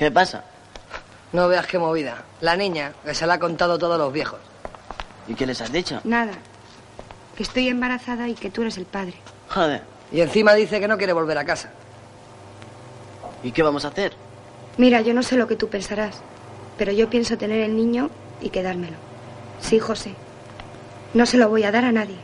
[0.00, 0.44] ¿Qué pasa?
[1.34, 2.24] No veas qué movida.
[2.40, 4.40] La niña, que se la ha contado todos los viejos.
[5.28, 6.00] ¿Y qué les has dicho?
[6.04, 6.32] Nada.
[7.36, 9.12] Que estoy embarazada y que tú eres el padre.
[9.50, 9.82] Joder.
[10.10, 11.68] Y encima dice que no quiere volver a casa.
[13.42, 14.14] ¿Y qué vamos a hacer?
[14.78, 16.22] Mira, yo no sé lo que tú pensarás,
[16.78, 18.08] pero yo pienso tener el niño
[18.40, 18.96] y quedármelo.
[19.60, 20.14] Sí, José.
[21.12, 22.16] No se lo voy a dar a nadie.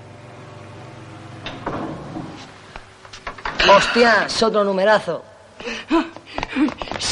[3.68, 5.35] Hostia, es otro numerazo.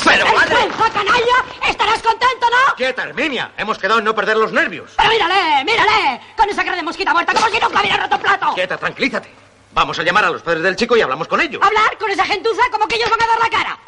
[0.04, 0.54] ¡Pero madre!
[0.54, 1.68] ¡Vergüenza, canalla!
[1.68, 2.74] ¡Estarás contento, no!
[2.76, 3.52] ¡Quieta, Herminia!
[3.56, 4.92] Hemos quedado en no perder los nervios.
[4.96, 6.20] ¡Pero mírale, mírale!
[6.36, 8.54] Con esa cara de mosquita muerta como si nunca hubiera roto un plato.
[8.54, 9.30] Quieta, tranquilízate.
[9.72, 11.60] Vamos a llamar a los padres del chico y hablamos con ellos.
[11.62, 13.78] Hablar con esa gentuza como que ellos van a dar la cara.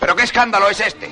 [0.00, 1.08] ¿Pero qué escándalo es este?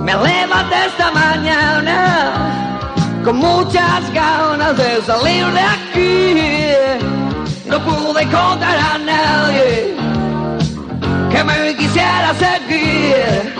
[0.00, 2.78] Me levanté esta mañana
[3.24, 7.17] con muchas ganas de salir de aquí.
[7.68, 9.94] No pude contar a nadie
[11.30, 13.54] que me quisiera seguir.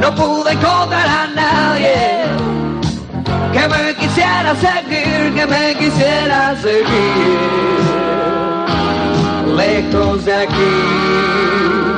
[0.00, 2.24] No pude contar a nadie
[3.52, 7.38] que me quisiera seguir, que me quisiera seguir.
[9.56, 11.95] Lejos de aquí.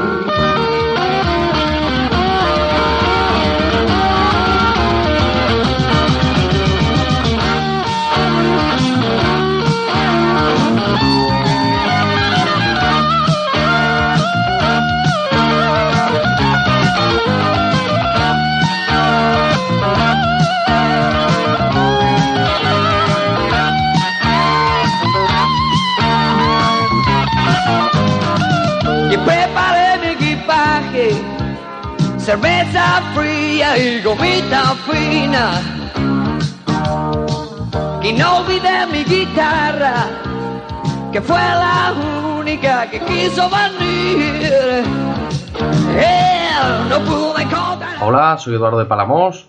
[48.01, 49.49] Hola, soy Eduardo de Palamos.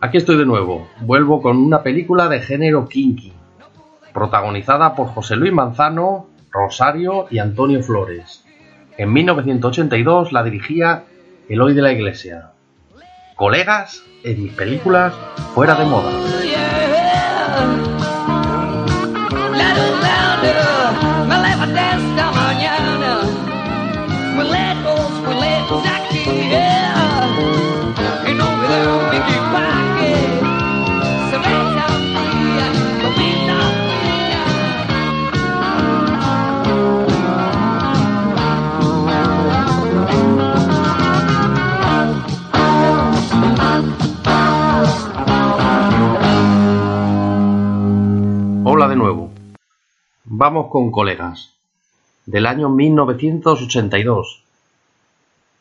[0.00, 0.88] Aquí estoy de nuevo.
[1.02, 3.32] Vuelvo con una película de género kinky,
[4.12, 8.44] protagonizada por José Luis Manzano, Rosario y Antonio Flores.
[8.96, 11.04] En 1982 la dirigía
[11.48, 12.50] Eloy de la Iglesia.
[13.38, 15.14] Colegas en mis películas
[15.54, 16.10] fuera de moda.
[50.40, 51.52] Vamos con colegas.
[52.24, 54.44] Del año 1982.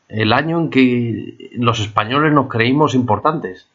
[0.08, 3.68] El año en que los españoles nos creímos importantes.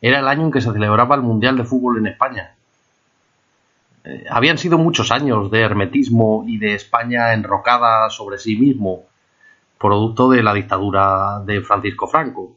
[0.00, 2.56] Era el año en que se celebraba el Mundial de Fútbol en España.
[4.02, 9.04] Eh, habían sido muchos años de hermetismo y de España enrocada sobre sí mismo,
[9.78, 12.56] producto de la dictadura de Francisco Franco.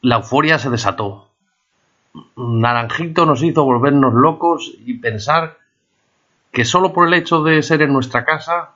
[0.00, 1.28] La euforia se desató.
[2.34, 5.57] Naranjito nos hizo volvernos locos y pensar
[6.52, 8.70] que solo por el hecho de ser en nuestra casa,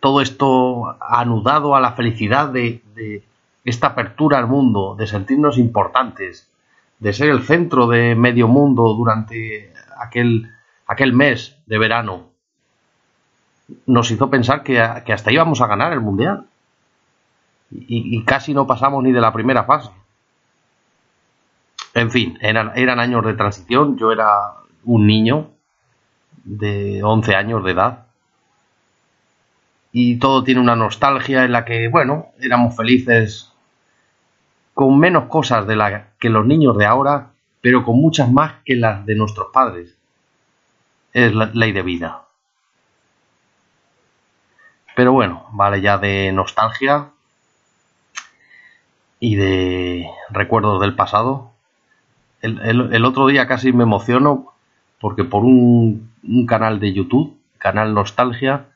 [0.00, 3.22] todo esto anudado a la felicidad de, de
[3.64, 6.48] esta apertura al mundo, de sentirnos importantes,
[6.98, 10.50] de ser el centro de medio mundo durante aquel,
[10.86, 12.28] aquel mes de verano,
[13.86, 16.46] nos hizo pensar que, que hasta íbamos a ganar el mundial.
[17.70, 19.90] Y, y casi no pasamos ni de la primera fase.
[21.94, 23.96] En fin, eran, eran años de transición.
[23.96, 24.28] Yo era
[24.84, 25.53] un niño
[26.44, 28.06] de 11 años de edad.
[29.92, 33.50] Y todo tiene una nostalgia en la que, bueno, éramos felices
[34.74, 37.30] con menos cosas de la que los niños de ahora,
[37.60, 39.96] pero con muchas más que las de nuestros padres.
[41.14, 42.24] Es la ley de vida.
[44.96, 47.10] Pero bueno, vale ya de nostalgia
[49.20, 51.52] y de recuerdos del pasado.
[52.42, 54.53] El, el- el otro día casi me emociono
[55.04, 56.08] porque por un,
[56.48, 58.70] canal de YouTube canal Nostalgia,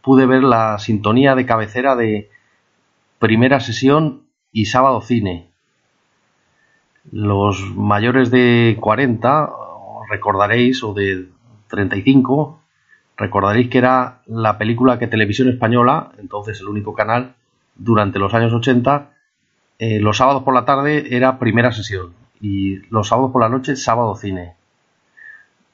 [0.00, 2.30] pude ver la sintonía de cabecera de
[3.18, 5.50] primera sesión y sábado cine.
[7.12, 9.50] Los mayores de 40
[10.08, 11.28] recordaréis, o de
[11.68, 12.58] 35,
[13.18, 17.34] recordaréis que era la película que Televisión Española, entonces el único canal,
[17.74, 19.10] durante los años 80,
[19.78, 23.76] eh, los sábados por la tarde era primera sesión y los sábados por la noche
[23.76, 24.55] sábado cine.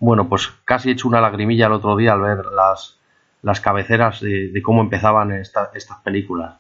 [0.03, 2.99] Bueno, pues casi he hecho una lagrimilla el otro día al ver las,
[3.41, 6.57] las cabeceras de, cómo empezaban estas películas.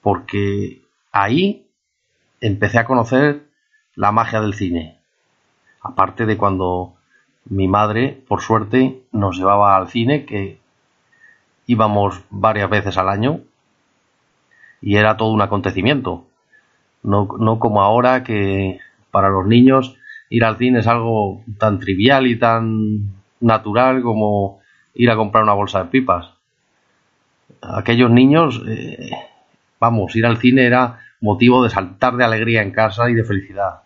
[0.00, 0.80] Porque
[1.10, 1.66] ahí
[2.40, 3.48] empecé a conocer
[3.96, 5.00] la magia del cine.
[5.82, 6.94] Aparte de cuando
[7.46, 10.60] mi madre, por suerte, nos llevaba al cine, que
[11.66, 13.40] íbamos varias veces al año,
[14.80, 16.26] y era todo un acontecimiento.
[17.02, 18.78] No, no como ahora que
[19.10, 19.96] para los niños
[20.30, 23.10] ir al cine es algo tan trivial y tan
[23.40, 24.60] natural como
[24.94, 26.30] ir a comprar una bolsa de pipas.
[27.60, 29.10] Aquellos niños, eh,
[29.78, 33.82] vamos, ir al cine era motivo de saltar de alegría en casa y de felicidad.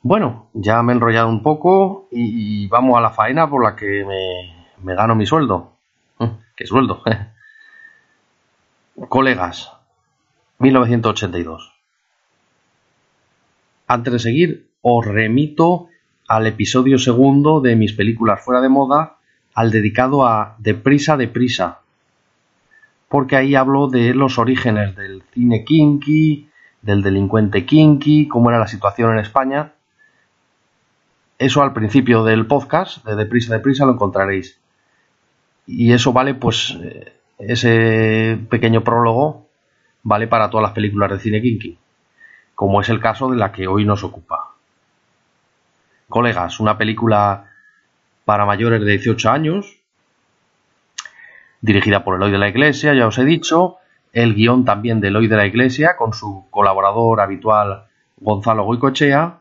[0.00, 4.04] Bueno, ya me he enrollado un poco y, vamos a la faena por la que
[4.04, 5.74] me, me gano mi sueldo.
[6.56, 7.02] ¿Qué sueldo?
[9.08, 9.70] Colegas,
[10.58, 11.71] 1982.
[13.92, 15.88] Antes de seguir, os remito
[16.26, 19.18] al episodio segundo de mis películas fuera de moda,
[19.52, 21.80] al dedicado a Deprisa, Deprisa,
[23.10, 26.48] porque ahí hablo de los orígenes del cine kinky,
[26.80, 29.74] del delincuente kinky, cómo era la situación en España.
[31.36, 34.58] Eso al principio del podcast, de Deprisa, Deprisa, lo encontraréis.
[35.66, 39.48] Y eso vale, pues, eh, ese pequeño prólogo
[40.02, 41.81] vale para todas las películas de cine kinky
[42.62, 44.52] como es el caso de la que hoy nos ocupa.
[46.08, 47.50] Colegas, una película
[48.24, 49.80] para mayores de 18 años,
[51.60, 53.78] dirigida por Eloy de la Iglesia, ya os he dicho,
[54.12, 57.86] el guion también de Eloy de la Iglesia, con su colaborador habitual
[58.18, 59.40] Gonzalo Goicochea,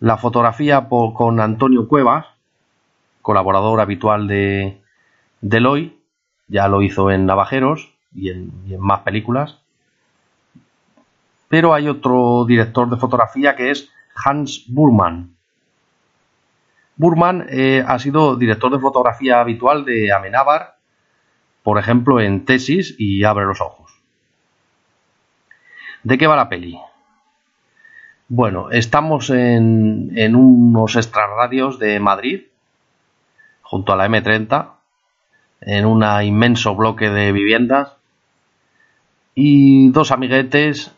[0.00, 2.26] la fotografía con Antonio Cuevas,
[3.22, 4.82] colaborador habitual de,
[5.40, 5.98] de Eloy,
[6.48, 9.61] ya lo hizo en Navajeros y en más películas,
[11.52, 15.36] pero hay otro director de fotografía que es Hans Burman.
[16.96, 20.76] Burman eh, ha sido director de fotografía habitual de Amenábar,
[21.62, 23.92] por ejemplo en Tesis y Abre los Ojos.
[26.04, 26.80] ¿De qué va la peli?
[28.28, 32.44] Bueno, estamos en, en unos extrarradios de Madrid,
[33.60, 34.70] junto a la M30,
[35.60, 37.94] en un inmenso bloque de viviendas,
[39.34, 40.92] y dos amiguetes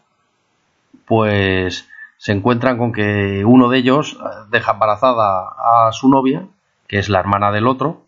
[1.06, 6.46] pues se encuentran con que uno de ellos eh, deja embarazada a su novia,
[6.86, 8.04] que es la hermana del otro,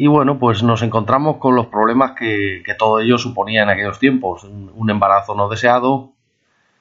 [0.00, 4.44] y bueno, pues nos encontramos con los problemas que, todo ello suponía en aquellos tiempos.
[4.44, 6.12] Un embarazo no deseado,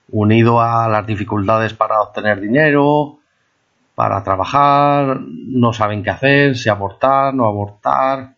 [0.10, 3.20] unido a las dificultades para obtener dinero,
[3.94, 8.36] para trabajar, no saben qué hacer, si abortar, no abortar,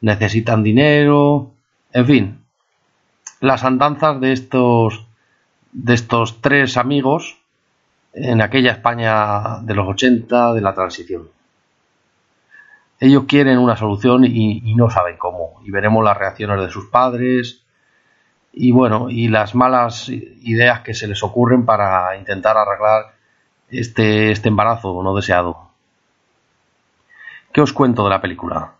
[0.00, 1.50] necesitan dinero,
[1.92, 2.44] en fin,
[3.40, 5.08] las andanzas de estos
[5.72, 7.38] de estos tres amigos
[8.12, 11.28] en aquella España de los 80 de la transición.
[12.98, 15.60] Ellos quieren una solución y, no saben cómo.
[15.64, 17.62] Y veremos las reacciones de sus padres
[18.52, 23.14] y bueno, y las malas ideas que se les ocurren para intentar arreglar
[23.70, 25.70] este, este embarazo no deseado.
[27.52, 28.74] ¿Qué os cuento de la película?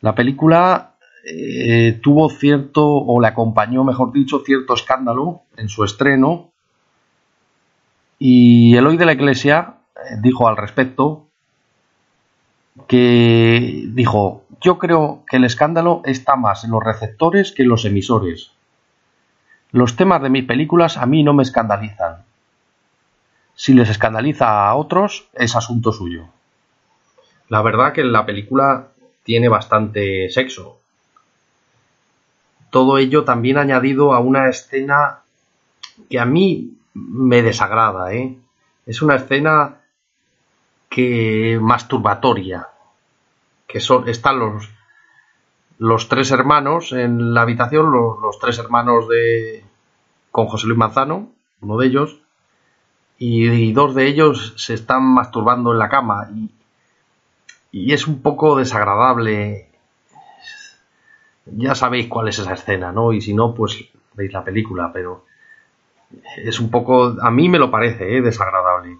[0.00, 0.92] La película
[1.24, 6.50] eh, tuvo cierto, o le acompañó, mejor dicho, cierto escándalo en su estreno.
[8.18, 11.26] Y Eloy de la Iglesia eh, dijo al respecto
[12.86, 17.84] que dijo, yo creo que el escándalo está más en los receptores que en los
[17.84, 18.52] emisores.
[19.70, 22.24] Los temas de mis películas a mí no me escandalizan.
[23.54, 26.28] Si les escandaliza a otros, es asunto suyo.
[27.48, 28.88] La verdad que la película
[29.24, 30.77] tiene bastante sexo,
[32.70, 35.20] todo ello también añadido a una escena
[36.08, 38.36] que a mí me desagrada, ¿eh?
[38.86, 39.82] Es una escena
[40.88, 42.68] que masturbatoria,
[43.66, 44.38] que son están
[45.78, 49.64] los tres hermanos en la habitación, los, tres hermanos de
[50.30, 52.20] con José Luis Manzano, uno de ellos,
[53.18, 56.28] y, dos de ellos se están masturbando en la cama
[57.70, 59.67] y es un poco desagradable
[61.56, 63.12] ya sabéis cuál es esa escena, ¿no?
[63.12, 65.24] Y si no, pues veis la película, pero
[66.36, 68.22] es un poco, a mí me lo parece, ¿eh?
[68.22, 68.98] desagradable.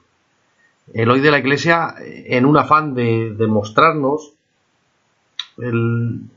[0.92, 4.34] el hoy de la Iglesia, en un afán de, mostrarnos,
[5.58, 6.30] en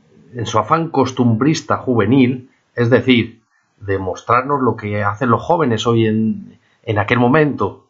[0.44, 3.40] su afán costumbrista juvenil, es decir,
[3.78, 7.86] de mostrarnos lo que hacen los jóvenes hoy en, en aquel momento,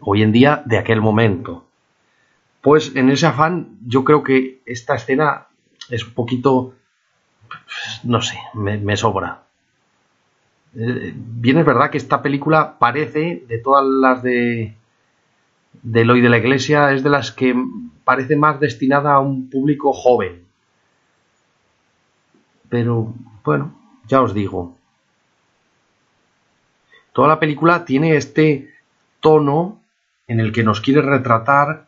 [0.00, 1.64] hoy en día de aquel momento.
[2.60, 5.46] Pues en ese afán yo creo que esta escena
[5.88, 6.74] es un poquito,
[8.04, 9.42] no sé, me, sobra.
[10.74, 14.74] Eh, bien es verdad que esta película parece, de todas las de
[15.82, 17.54] del hoy de la iglesia, es de las que
[18.04, 20.44] parece más destinada a un público joven.
[22.68, 23.12] Pero
[23.44, 23.74] bueno,
[24.06, 24.76] ya os digo.
[27.12, 28.74] Toda la película tiene este
[29.20, 29.80] tono
[30.28, 31.86] en el que nos quiere retratar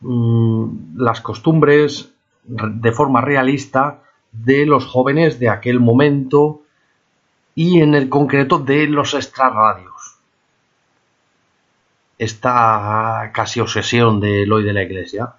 [0.00, 2.12] mm, las costumbres
[2.48, 4.02] re- de forma realista
[4.32, 6.62] de los jóvenes de aquel momento
[7.54, 10.18] y en el concreto de los extrarradios.
[12.18, 15.34] Esta casi obsesión del hoy de la iglesia.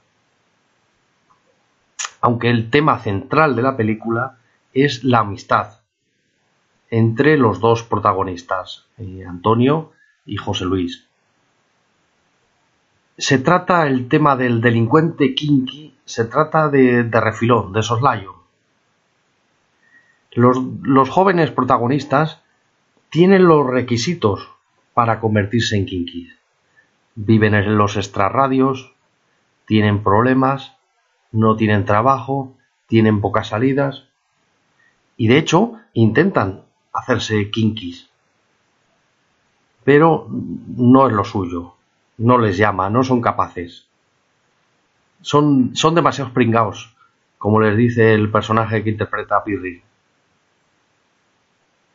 [2.22, 4.38] Aunque el tema central de la película
[4.74, 5.77] es la amistad
[6.89, 9.91] entre los dos protagonistas, eh, Antonio
[10.25, 11.06] y José Luis.
[13.17, 18.37] Se trata el tema del delincuente kinky, se trata de, de refilón, de soslayo.
[20.38, 22.44] Los, los jóvenes protagonistas
[23.10, 24.51] tienen los requisitos
[24.94, 26.32] para convertirse en kinkis.
[27.15, 28.94] Viven en los extrarradios,
[29.65, 30.77] tienen problemas,
[31.32, 32.53] no tienen trabajo,
[32.86, 34.10] tienen pocas salidas
[35.17, 38.08] y de hecho intentan hacerse kinkis.
[39.86, 41.74] Pero no es lo suyo,
[42.20, 43.88] no les llama, no son capaces.
[45.22, 46.96] Son, son demasiados pringaos,
[47.39, 49.87] como les dice el personaje que interpreta a Pirri.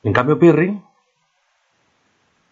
[0.02, 0.80] En cambio, Pirri,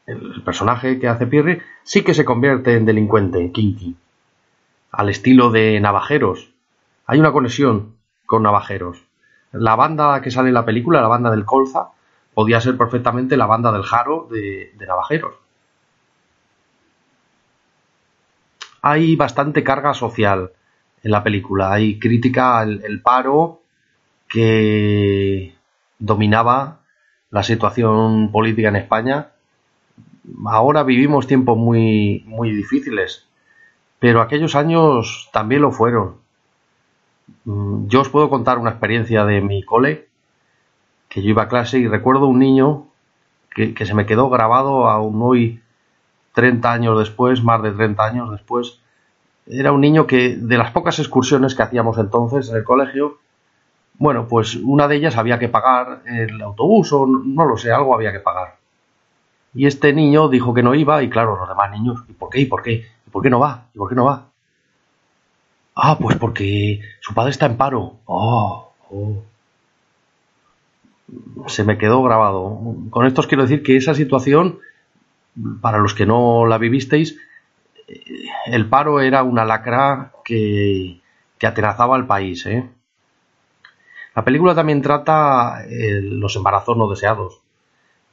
[0.07, 3.97] el personaje que hace Pirri, sí que se convierte en delincuente, kinky,
[4.93, 6.51] al estilo de Navajeros.
[7.07, 9.03] Hay una conexión con Navajeros.
[9.53, 11.89] La banda que sale en la película, la banda del Colza,
[12.35, 15.35] podía ser perfectamente la banda del Jaro de, Navajeros.
[18.83, 20.53] Hay bastante carga social
[21.03, 21.73] en la película.
[21.73, 23.61] Hay crítica al paro
[24.29, 25.55] que
[25.99, 26.80] dominaba
[27.31, 29.29] la situación política en España.
[30.47, 33.27] Ahora vivimos tiempos muy, muy difíciles,
[33.99, 36.17] pero aquellos años también lo fueron.
[37.45, 40.09] Mm, Yo os puedo contar una experiencia de mi cole,
[41.09, 42.87] que yo iba a clase y recuerdo un niño
[43.55, 45.61] que, que se me quedó grabado aún hoy,
[46.35, 48.81] 30 años después, más de 30 años después.
[49.47, 53.19] Era un niño que, de las pocas excursiones que hacíamos entonces en el colegio,
[54.01, 57.95] bueno, pues una de ellas había que pagar el autobús o no lo sé, algo
[57.95, 58.57] había que pagar.
[59.53, 62.41] Y este niño dijo que no iba y claro, los demás niños, ¿y por qué?
[62.41, 62.87] ¿Y por qué?
[63.07, 63.67] ¿Y por qué no va?
[63.75, 64.29] ¿Y por qué no va?
[65.75, 67.99] Ah, pues porque su padre está en paro.
[68.07, 69.23] Oh, oh.
[71.47, 72.59] Se me quedó grabado.
[72.89, 74.61] Con esto os quiero decir que esa situación,
[75.61, 77.19] para los que no la vivisteis,
[77.87, 78.01] eh,
[78.47, 81.03] el paro era una lacra que,
[81.37, 82.47] que atenazaba al país.
[82.47, 82.67] ¿eh?
[84.15, 87.41] La película también trata eh, los embarazos no deseados,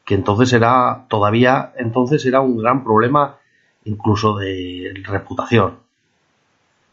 [0.05, 3.37] que entonces era, todavía entonces era un gran problema
[3.85, 5.79] incluso de reputación.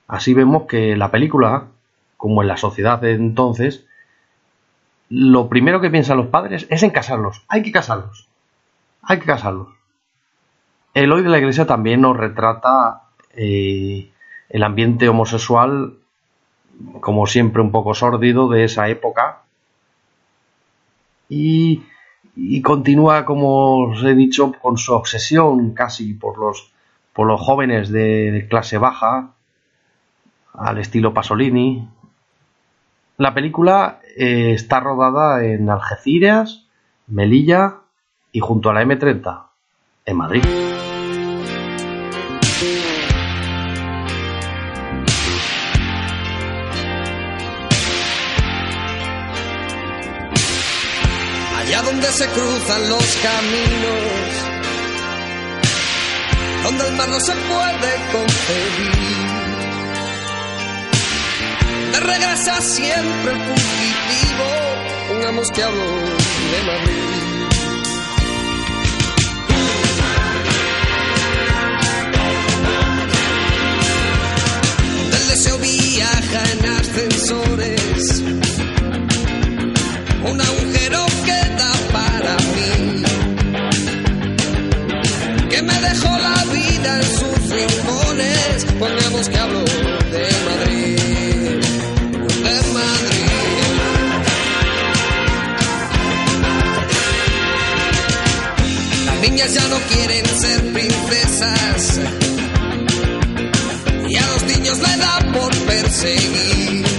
[0.06, 1.68] Así vemos que la película,
[2.16, 3.86] como en la sociedad de entonces,
[5.08, 7.44] lo primero que piensan los padres es en casarlos.
[7.48, 8.28] Hay que casarlos.
[9.02, 9.68] Hay que casarlos.
[10.94, 13.02] El hoy de la iglesia también nos retrata
[13.36, 14.10] eh,
[14.48, 15.94] el ambiente homosexual,
[17.00, 19.42] como siempre, un poco sórdido de esa época.
[21.28, 21.82] Y,
[22.62, 26.72] continúa, como os he dicho, con su obsesión casi por los,
[27.12, 29.34] por los jóvenes de, de clase baja,
[30.52, 31.88] al estilo Pasolini.
[33.16, 36.66] La película eh, está rodada en Algeciras,
[37.06, 37.80] Melilla
[38.32, 39.46] y junto a la M30,
[40.06, 40.73] en Madrid.
[52.24, 54.02] Se cruzan los caminos,
[56.62, 59.26] donde el mar no se puede concebir.
[61.92, 64.46] De regresa siempre el fugitivo,
[65.08, 65.84] pongamos que hablo
[66.52, 67.04] de Madrid.
[75.02, 78.24] Donde el deseo viaja en ascensores
[80.24, 83.02] un agujero queda para mí
[85.50, 88.64] que me dejó la vida en sus rincones.
[88.78, 91.60] Pongamos que hablo de Madrid,
[92.46, 93.24] de Madrid.
[99.06, 102.00] Las niñas ya no quieren ser princesas
[104.08, 106.93] y a los niños le da por perseguir.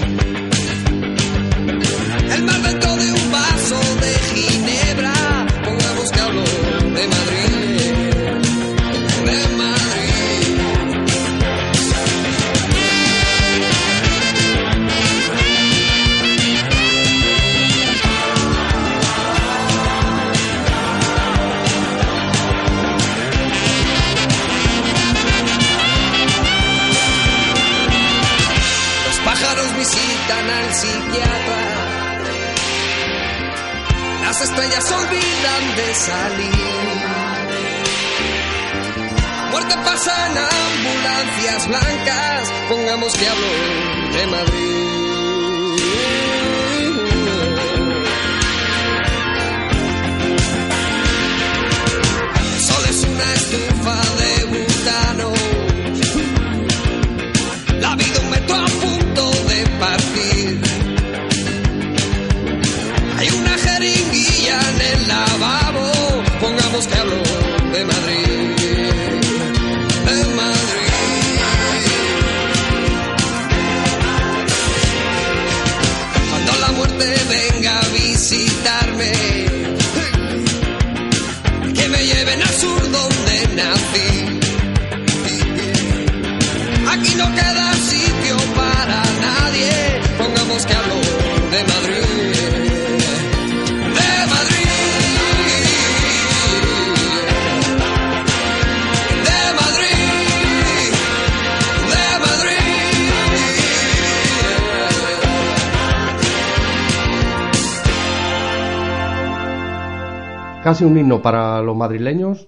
[111.05, 112.47] Para los madrileños.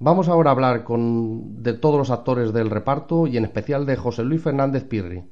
[0.00, 3.94] Vamos ahora a hablar con, de todos los actores del reparto y en especial de
[3.94, 5.24] José Luis Fernández Pirri.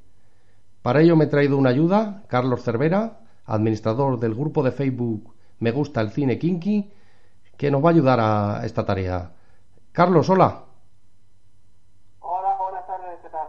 [0.81, 5.73] Para ello me he traído una ayuda, Carlos Cervera, administrador del grupo de Facebook Me
[5.73, 6.93] Gusta el Cine Kinky,
[7.57, 9.33] que nos va a ayudar a esta tarea.
[9.91, 10.63] Carlos, hola.
[12.21, 13.49] Hola, buenas tardes, ¿qué tal?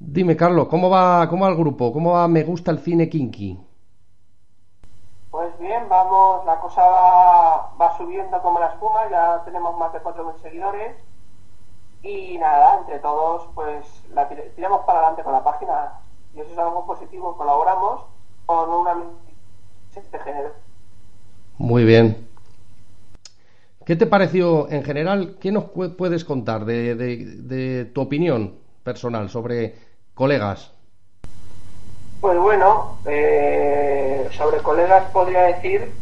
[0.00, 1.92] Dime, Carlos, ¿cómo va, cómo va el grupo?
[1.92, 3.56] ¿Cómo va Me Gusta el Cine Kinky?
[5.64, 10.34] Bien, vamos, la cosa va, va subiendo como la espuma, ya tenemos más de 4.000
[10.42, 10.94] seguidores
[12.02, 15.92] y nada, entre todos pues la tir- tiramos para adelante con la página
[16.34, 18.02] y eso es algo positivo, colaboramos
[18.44, 18.94] con una
[19.94, 20.50] de género.
[21.56, 22.28] Muy bien.
[23.86, 25.38] ¿Qué te pareció en general?
[25.40, 29.76] ¿Qué nos pu- puedes contar de- de tu opinión personal sobre
[30.12, 30.73] colegas?
[32.24, 35.92] Pues bueno, eh, sobre colegas podría decir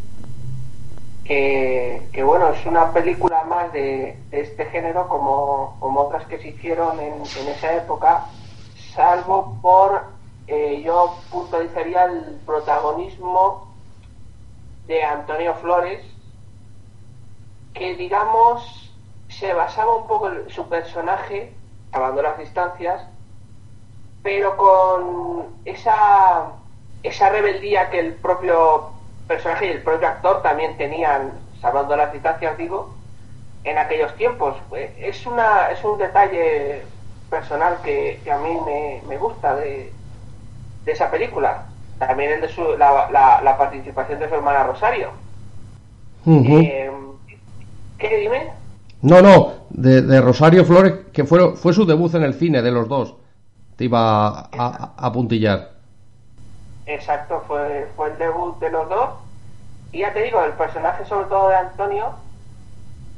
[1.25, 7.23] que, bueno, es una película más de, este género como, otras que se hicieron en,
[7.23, 8.27] esa época,
[8.95, 10.01] salvo por,
[10.47, 13.75] eh, yo puntualizaría el protagonismo
[14.87, 16.05] de Antonio Flores,
[17.73, 18.95] que digamos
[19.27, 21.53] se basaba un poco en su personaje,
[21.91, 23.09] salvando las distancias,
[24.23, 26.45] pero con esa,
[27.03, 28.89] esa rebeldía que el propio
[29.27, 31.31] personaje y el propio actor también tenían,
[31.61, 32.93] salvando las distancias, digo,
[33.63, 34.55] en aquellos tiempos.
[34.75, 36.83] Eh, Es, una, es un detalle
[37.29, 39.91] personal que, que a mí me, me gusta de,
[40.85, 41.65] de esa película.
[41.99, 45.09] También el de su, la, la, la participación de su hermana Rosario.
[46.25, 46.91] Eh,
[47.97, 48.51] ¿Qué dime?
[49.01, 52.71] No, no, de, de Rosario Flores, que fue, fue su debut en el cine de
[52.71, 53.15] los dos.
[53.75, 55.59] Te iba a, a- a puntillar.
[56.85, 59.15] Exacto, fue, fue el debut de los dos.
[59.91, 62.15] Y ya te digo, el personaje sobre todo de Antonio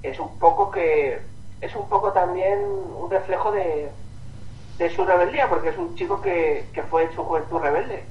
[0.02, 1.22] es un poco que
[1.62, 3.94] es un poco también un reflejo de,
[4.78, 8.10] de su rebeldía, porque es un chico que, que fue en su juventud rebelde.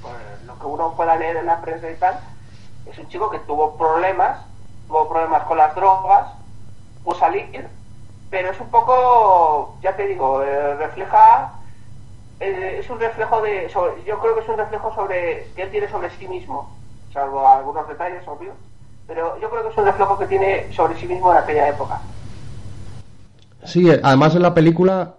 [0.00, 2.20] Por lo que uno pueda leer en la prensa y tal,
[2.84, 4.46] es un chico que tuvo problemas,
[4.86, 6.28] tuvo problemas con las drogas,
[7.02, 7.70] pudo salir,
[8.32, 11.60] pero es un poco, ya te digo, eh, refleja
[12.40, 13.68] eh, es un reflejo de
[14.06, 16.80] yo creo que es un reflejo sobre que él tiene sobre sí mismo
[17.12, 18.54] salvo algunos detalles obvio
[19.06, 22.02] pero yo creo que es un reflejo que tiene sobre sí mismo en aquella época
[23.64, 25.16] Sí, además en la película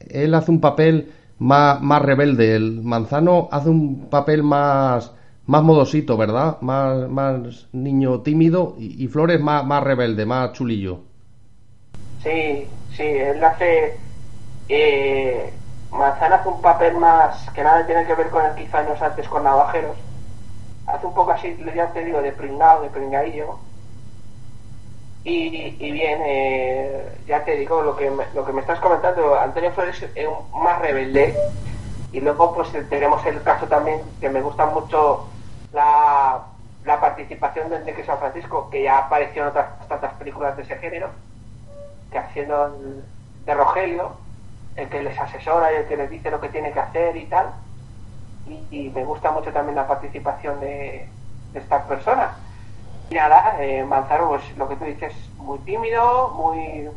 [0.00, 2.56] él hace un papel más, más rebelde.
[2.56, 5.12] El manzano hace un papel más,
[5.46, 6.60] más modosito, ¿verdad?
[6.62, 11.02] Más, más niño tímido y, y Flores más, más rebelde, más chulillo.
[12.22, 13.96] Sí, sí, él hace.
[14.68, 15.52] Eh,
[15.90, 19.00] Manzana hace un papel más que nada tiene que ver con el que hizo años
[19.02, 19.96] antes con Navajeros.
[20.86, 23.58] Hace un poco así, ya te digo, de pringado, de pringadillo.
[25.24, 29.38] Y, y bien, eh, ya te digo, lo que, me, lo que me estás comentando,
[29.38, 31.36] Antonio Flores es más rebelde.
[32.12, 35.28] Y luego, pues tenemos el caso también que me gusta mucho
[35.72, 36.42] la,
[36.84, 40.76] la participación de Enrique San Francisco, que ya apareció en otras tantas películas de ese
[40.76, 41.10] género,
[42.12, 42.76] que haciendo
[43.44, 44.12] de Rogelio,
[44.76, 47.26] el que les asesora y el que les dice lo que tiene que hacer y
[47.26, 47.46] tal.
[48.70, 51.08] Y, me gusta mucho también la participación de,
[51.54, 52.36] estas personas.
[53.10, 56.88] Y nada, eh, Manzaro, pues lo que tú dices, muy tímido, muy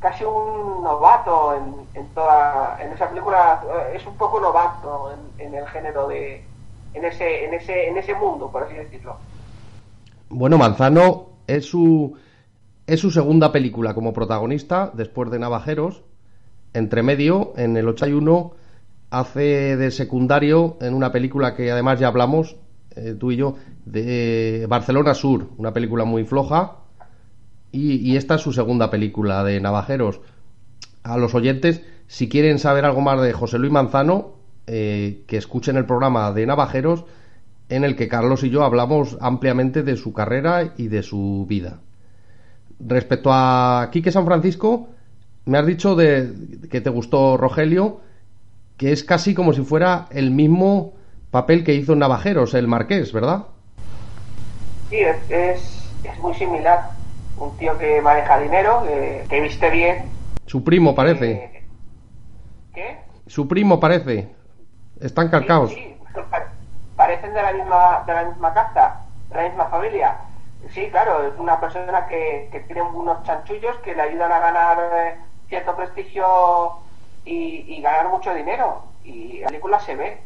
[0.00, 5.46] casi un novato en, en toda en esa película eh, es un poco novato en,
[5.46, 6.44] en el género de
[6.92, 9.16] en ese en ese en ese mundo por así decirlo
[10.28, 12.16] Bueno, Manzano es su,
[12.92, 16.02] es su segunda película como protagonista después de Navajeros.
[16.74, 18.52] Entre medio, en el 81,
[19.08, 22.56] hace de secundario en una película que además ya hablamos,
[22.94, 26.80] eh, tú y yo, de Barcelona Sur, una película muy floja.
[27.70, 30.20] Y, esta es su segunda película de Navajeros.
[31.02, 34.34] A los oyentes, si quieren saber algo más de José Luis Manzano,
[34.66, 37.06] eh, que escuchen el programa de Navajeros,
[37.70, 41.80] en el que Carlos y yo hablamos ampliamente de su carrera y de su vida.
[42.80, 44.88] Respecto a Quique San Francisco,
[45.44, 46.32] me has dicho de,
[46.70, 48.00] que te gustó Rogelio,
[48.78, 50.94] que es casi como si fuera el mismo
[51.30, 53.48] papel que hizo en Navajeros, el Marqués, ¿verdad?
[54.88, 57.00] sí es, es, es muy similar
[57.36, 60.12] un tío que maneja dinero que, que viste bien
[60.46, 61.42] Su primo parece.
[61.44, 61.62] eh,
[62.72, 62.98] ¿qué?
[63.26, 64.36] Su primo parece.
[65.00, 65.72] Están calcaos.
[65.72, 65.96] Sí,
[66.30, 66.52] pa-
[66.96, 70.16] parecen de la misma de la misma casta, de la misma familia.
[70.70, 74.78] Sí, claro, es una persona que, que tiene unos chanchullos que le ayudan a ganar
[74.94, 75.16] eh,
[75.48, 76.24] cierto prestigio
[77.24, 78.92] y, y ganar mucho dinero.
[79.02, 80.22] Y la película se ve.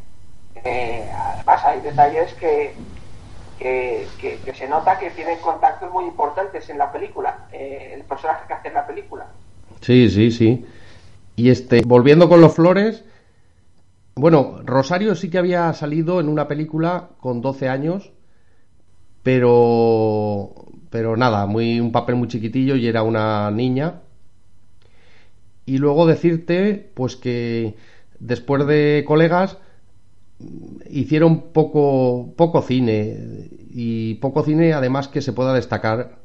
[0.54, 2.78] Eh, además, hay detalles que,
[3.56, 8.04] que, que- que se nota que tienen contactos muy importantes en la película, eh, el
[8.04, 9.26] personaje que hace en la película.
[9.80, 10.66] Sí, sí, sí.
[11.36, 13.04] Y este, volviendo con los flores,
[14.14, 18.12] bueno, Rosario sí que había salido en una película con 12 años,
[19.26, 20.54] pero
[20.88, 24.02] pero nada, muy un papel muy chiquitillo y era una niña.
[25.64, 27.74] Y luego decirte pues que
[28.20, 29.58] después de colegas
[30.88, 36.18] hicieron poco poco cine y poco cine además que se pueda destacar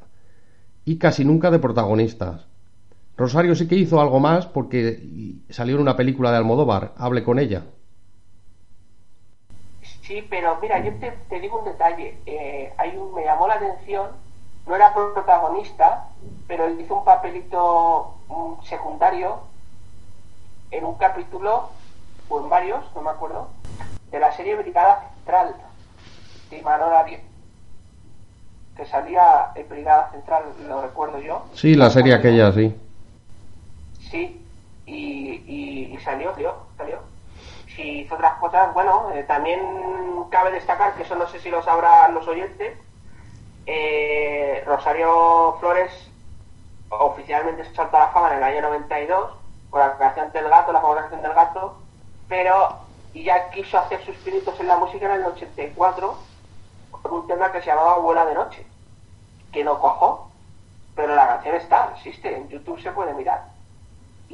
[0.86, 2.46] y casi nunca de protagonistas.
[3.18, 7.40] Rosario sí que hizo algo más porque salió en una película de Almodóvar, hable con
[7.40, 7.64] ella.
[10.12, 12.18] Sí, pero mira, yo te, te digo un detalle.
[12.26, 14.10] Eh, hay un, me llamó la atención,
[14.68, 16.10] no era protagonista,
[16.50, 18.16] pero él hizo un papelito
[18.64, 19.40] secundario
[20.70, 21.70] en un capítulo,
[22.28, 23.48] o en varios, no me acuerdo,
[24.12, 25.56] de la serie Brigada Central,
[26.50, 27.22] de Arias,
[28.76, 31.46] que salía en Brigada Central, lo recuerdo yo.
[31.54, 32.76] Sí, la serie aquella, sí.
[34.10, 34.46] Sí,
[34.86, 37.11] y, y, y salió, salió, salió.
[37.76, 39.62] Si hizo otras cosas, bueno, eh, también
[40.30, 42.78] cabe destacar, que eso no sé si lo sabrán los oyentes,
[43.66, 45.92] eh, Rosario Flores
[46.90, 49.32] oficialmente se saltó a la fama en el año 92
[49.70, 51.78] por la canción del gato, la famosa canción del gato,
[52.28, 52.80] pero
[53.14, 56.18] ya quiso hacer sus pinitos en la música en el 84
[56.92, 58.66] con un tema que se llamaba Vuela de Noche,
[59.52, 60.30] que no cojó,
[60.96, 63.51] pero la canción está, existe, en YouTube se puede mirar.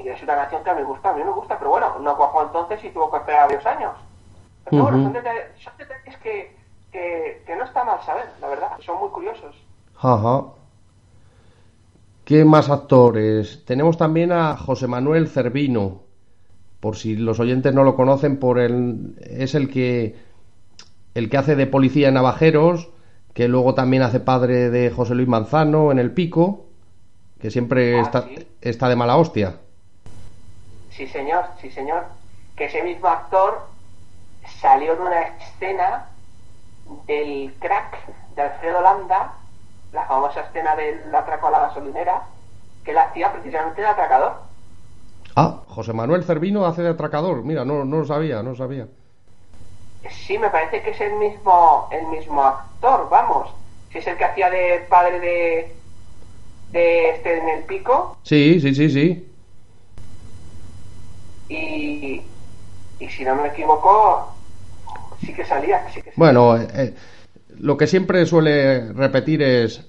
[0.04, 2.00] Y es una canción que a mí me gusta, a mí me gusta, pero bueno,
[2.00, 3.94] no cuajó entonces y tuvo que esperar varios años.
[4.70, 6.56] Pero bueno, son detalles, son detalles que,
[6.92, 9.56] que, que no está mal saber, la verdad, son muy curiosos.
[10.00, 10.44] Ajá.
[12.26, 13.64] ¿Qué más actores?
[13.66, 16.02] Tenemos también a José Manuel Cervino.
[16.80, 20.16] Por si los oyentes no lo conocen, por el, es el que
[21.16, 22.92] el que hace de policía en Navajeros,
[23.34, 26.66] que luego también hace padre de José Luis Manzano en El Pico,
[27.40, 28.48] que siempre Ah, está, sí.
[28.62, 29.58] está de mala hostia.
[30.98, 32.06] Sí, señor, sí, señor.
[32.56, 33.68] Que ese mismo actor
[34.60, 36.08] salió en una escena
[37.06, 37.98] del crack
[38.36, 39.34] de Alfredo Landa,
[39.94, 42.24] la famosa escena del atraco a la gasolinera,
[42.84, 44.42] que él hacía precisamente de atracador.
[45.36, 47.44] Ah, José Manuel Cervino hace de atracador.
[47.44, 48.88] Mira, no, no lo sabía, no lo sabía.
[50.10, 53.50] Sí, me parece que es el mismo, el mismo actor, vamos.
[53.92, 55.76] Si es el que hacía de padre de,
[56.72, 59.34] de este en el pico, Sí, sí, sí, sí.
[61.50, 62.22] Y,
[63.00, 64.34] y si no me equivoco,
[65.22, 66.94] sí que salía, sí que Bueno, eh, eh,
[67.60, 69.86] lo que siempre suele repetir es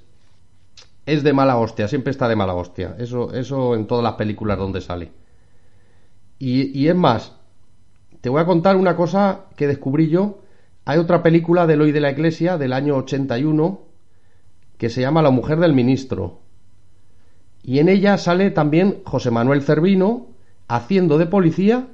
[1.07, 2.95] es de mala hostia, siempre está de mala hostia.
[2.99, 5.11] Eso, eso en todas las películas donde sale.
[6.39, 7.35] Y, y es más,
[8.21, 10.41] te voy a contar una cosa que descubrí yo.
[10.85, 13.81] Hay otra película de Eloy de la Iglesia del año 81
[14.77, 16.41] que se llama La mujer del ministro.
[17.63, 20.27] Y en ella sale también José Manuel Cervino
[20.69, 21.89] haciendo de policía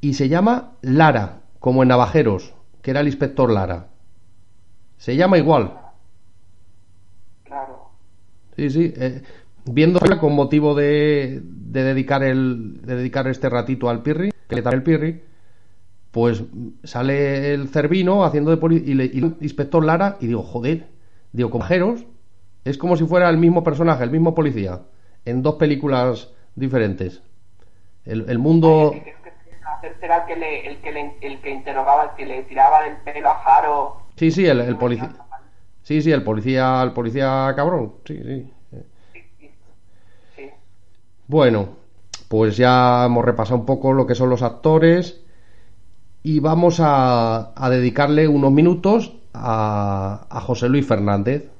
[0.00, 3.88] y se llama Lara, como en Navajeros, que era el inspector Lara.
[4.96, 5.74] Se llama igual.
[7.44, 7.90] Claro.
[8.56, 8.92] Sí, sí.
[8.96, 9.22] Eh,
[9.64, 14.62] viéndola con motivo de, de dedicar el de dedicar este ratito al Pirri, que le
[14.62, 15.22] da el Pirri,
[16.10, 16.42] pues
[16.84, 20.88] sale el Cervino haciendo de poli y, le, y el inspector Lara y digo, joder,
[21.32, 22.06] digo, con Jeros
[22.64, 24.82] es como si fuera el mismo personaje, el mismo policía,
[25.24, 27.22] en dos películas diferentes.
[28.04, 28.92] El, el mundo...
[30.02, 32.96] Era el que, le, el, que le, el que interrogaba, el que le tiraba del
[32.98, 34.02] pelo a Jaro.
[34.16, 35.10] Sí, sí, el, el policía.
[35.82, 37.94] Sí, sí, el policía, el policía cabrón.
[38.04, 38.52] Sí, sí.
[40.36, 40.50] Sí.
[41.26, 41.68] Bueno,
[42.28, 45.24] pues ya hemos repasado un poco lo que son los actores
[46.22, 51.50] y vamos a, a dedicarle unos minutos a, a, José Luis Fernández.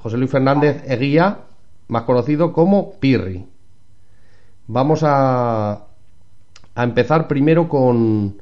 [0.00, 1.40] José Luis Fernández Eguía,
[1.88, 3.46] más conocido como Pirri.
[4.68, 5.72] Vamos a,
[6.74, 8.40] a empezar primero con,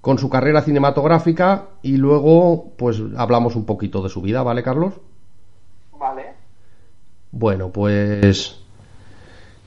[0.00, 4.94] con su carrera cinematográfica y luego pues hablamos un poquito de su vida, ¿vale, Carlos?
[5.98, 6.34] Vale.
[7.30, 8.60] Bueno, pues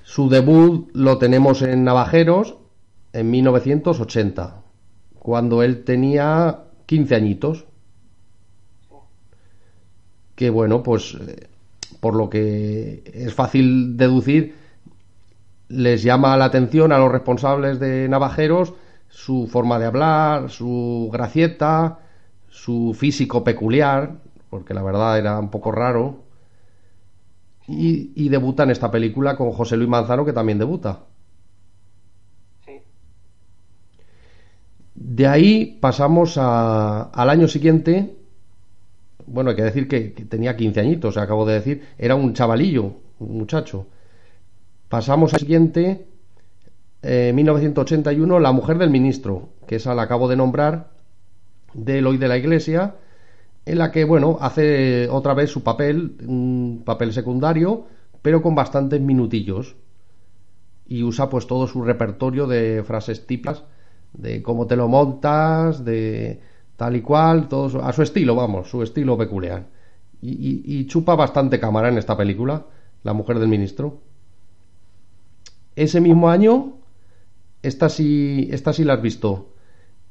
[0.03, 2.57] su debut lo tenemos en Navajeros
[3.13, 4.61] en 1980,
[5.19, 7.65] cuando él tenía 15 añitos.
[10.35, 11.47] Que bueno, pues eh,
[11.99, 14.55] por lo que es fácil deducir,
[15.71, 18.73] les llama la atención a los responsables de Navajeros
[19.09, 21.99] su forma de hablar, su gracieta,
[22.49, 26.23] su físico peculiar, porque la verdad era un poco raro.
[27.67, 31.05] Y, y debuta en esta película con José Luis Manzano, que también debuta.
[32.65, 32.81] Sí.
[34.95, 38.15] De ahí pasamos a, al año siguiente.
[39.25, 41.83] Bueno, hay que decir que, que tenía 15 añitos, acabo de decir.
[41.97, 43.87] Era un chavalillo, un muchacho.
[44.93, 46.05] Pasamos al siguiente,
[47.03, 50.91] eh, 1981, La mujer del ministro, que esa la acabo de nombrar,
[51.73, 52.95] de Eloy de la Iglesia,
[53.65, 57.85] en la que, bueno, hace otra vez su papel, un papel secundario,
[58.21, 59.75] pero con bastantes minutillos.
[60.87, 63.63] Y usa pues todo su repertorio de frases típicas,
[64.13, 66.41] de cómo te lo montas, de
[66.75, 69.67] tal y cual, todo a su estilo, vamos, su estilo peculiar.
[70.21, 72.65] Y, y- y chupa bastante cámara en esta película,
[73.03, 74.01] La mujer del ministro.
[75.75, 76.73] Ese mismo año,
[77.61, 79.47] esta sí, esta sí la has visto.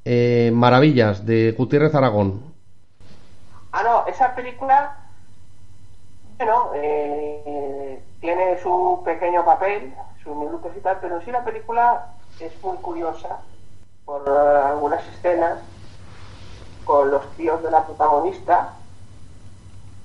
[0.05, 2.43] Eh, Maravillas, de Gutiérrez Aragón.
[3.73, 4.97] Ah, no, esa película,
[6.39, 12.07] bueno, eh, tiene su pequeño papel, sus minutos y tal, pero sí la película
[12.41, 13.41] es muy curiosa
[14.05, 15.59] por algunas escenas
[16.85, 18.75] con los tíos de la protagonista.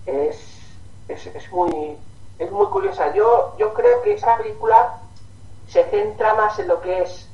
[0.05, 0.37] Es,
[1.07, 1.97] es, es muy
[2.37, 3.13] es muy curiosa.
[3.13, 4.99] Yo, yo creo que esa película
[5.67, 7.29] se centra más en lo que es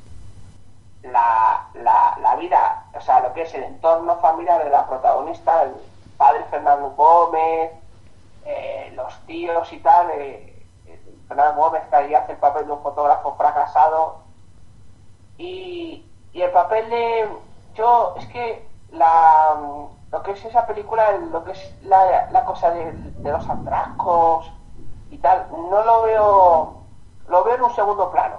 [1.04, 5.64] la, la, la vida, o sea, lo que es el entorno familiar de la protagonista,
[5.64, 5.74] el
[6.18, 7.72] padre Fernando Gómez,
[8.46, 10.10] eh, los tíos y tal.
[10.12, 14.20] eh, eh, Fernando Gómez que ahí hace el papel de un fotógrafo fracasado.
[15.38, 17.30] Y, y el papel de.
[17.74, 19.58] Yo, es que la,
[20.12, 24.52] lo que es esa película, lo que es la, la cosa de, de los atracos
[25.10, 26.81] y tal, no lo veo.
[27.32, 28.36] Lo veo en un segundo plano.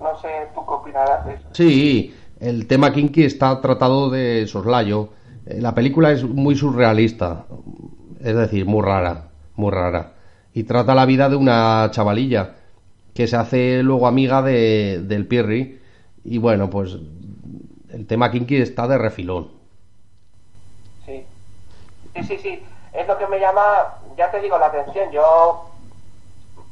[0.00, 1.48] No sé tú qué opinarás de eso.
[1.52, 5.08] Sí, el tema kinky está tratado de soslayo.
[5.46, 7.44] Eh, La película es muy surrealista,
[8.20, 9.24] es decir, muy rara,
[9.56, 10.12] muy rara.
[10.54, 12.54] Y trata la vida de una chavalilla
[13.14, 15.80] que se hace luego amiga de, del Pirri.
[16.24, 16.96] Y bueno, pues
[17.90, 19.48] el tema kinky está de refilón.
[21.04, 21.24] Sí.
[22.14, 22.62] Sí, sí, sí.
[22.92, 23.62] Es lo que me llama,
[24.16, 25.10] ya te digo, la atención.
[25.12, 25.69] Yo,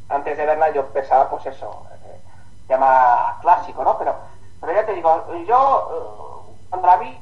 [0.08, 2.22] antes de verla, yo pensaba, pues eso, eh,
[2.68, 3.98] llama clásico, ¿no?
[3.98, 4.16] Pero,
[4.60, 7.20] pero ya te digo, yo, cuando la vi,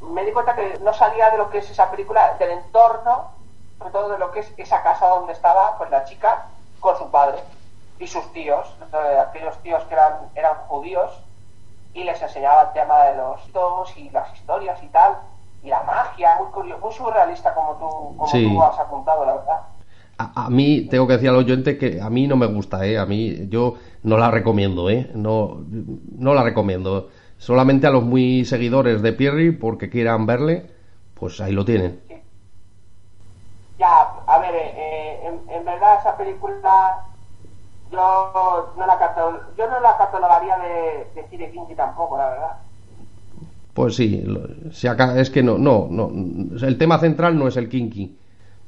[0.00, 3.30] me di cuenta que no salía de lo que es esa película, del entorno,
[3.78, 6.46] sobre todo de lo que es esa casa donde estaba, pues la chica
[6.80, 7.42] con su padre
[7.98, 11.24] y sus tíos, eh, aquellos tíos que eran, eran judíos,
[11.92, 15.16] y les enseñaba el tema de los hitos y las historias y tal,
[15.62, 18.44] y la magia, muy curioso, muy surrealista como tú, como Sí.
[18.44, 19.60] tú has apuntado, la verdad.
[20.18, 22.98] A, a mí, tengo que decir al oyente que a mí no me gusta, ¿eh?
[22.98, 23.74] A mí, yo
[24.04, 25.10] no la recomiendo, ¿eh?
[25.14, 25.64] No,
[26.18, 27.08] no la recomiendo.
[27.36, 30.70] Solamente a los muy seguidores de Pierri, porque quieran verle,
[31.14, 32.00] pues ahí lo tienen.
[33.78, 37.04] Ya, a ver, eh, en, en en verdad esa película
[37.90, 38.98] yo no la
[39.56, 42.58] yo no la catalogaría de, de cine kinky tampoco, la verdad.
[43.72, 44.22] Pues sí,
[44.70, 46.10] si aca- es que no, no, no,
[46.66, 48.16] el tema central no es el kinky.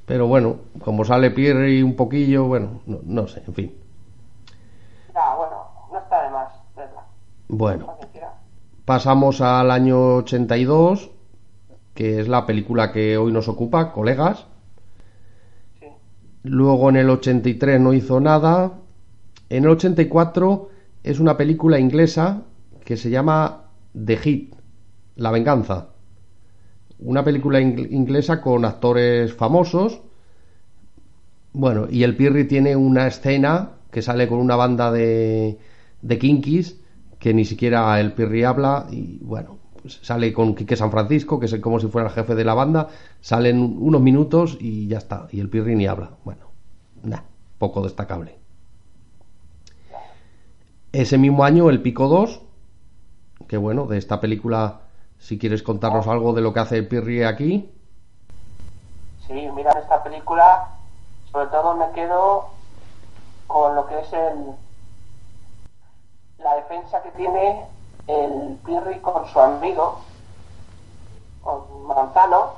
[0.07, 3.75] Pero bueno, como sale Pierre un poquillo, bueno, no, no sé, en fin.
[5.13, 7.03] Ya, bueno, no está de más, verla.
[7.49, 7.99] Bueno,
[8.85, 11.11] pasamos al año 82,
[11.95, 14.47] que es la película que hoy nos ocupa, colegas.
[15.81, 15.87] Sí.
[16.45, 18.75] Luego en el 83 no hizo nada.
[19.49, 20.71] En el 84
[21.03, 22.43] es una película inglesa
[22.85, 24.55] que se llama The Hit,
[25.17, 25.89] La Venganza.
[26.99, 30.03] Una película ing- inglesa con actores famosos.
[31.53, 35.59] Bueno, y el Pirri tiene una escena que sale con una banda de,
[36.03, 36.19] de
[37.19, 41.47] que ni siquiera el Pirri habla y bueno, pues sale con Quique San Francisco, que
[41.47, 42.89] es como si fuera el jefe de la banda,
[43.21, 46.11] salen unos minutos y ya está, y el Pirri ni habla.
[46.25, 46.51] Bueno,
[47.03, 47.25] nada,
[47.59, 48.37] poco destacable.
[50.93, 52.43] Ese mismo año el Pico 2,
[53.49, 54.83] que bueno, de esta película,
[55.19, 57.73] si quieres contarnos algo de lo que hace Pirri aquí.
[59.27, 60.69] Sí, mira, esta película,
[61.33, 62.51] sobre todo me quedo
[63.47, 64.55] con lo que es el
[66.39, 67.67] la defensa que tiene
[68.07, 70.01] el Pirri con su amigo,
[71.43, 72.53] con Manzano,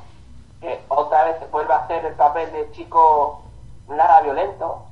[0.60, 3.42] que otra vez vuelve a hacer el papel de chico
[3.88, 4.84] nada violento.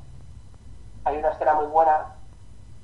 [1.05, 2.15] Hay una escena muy buena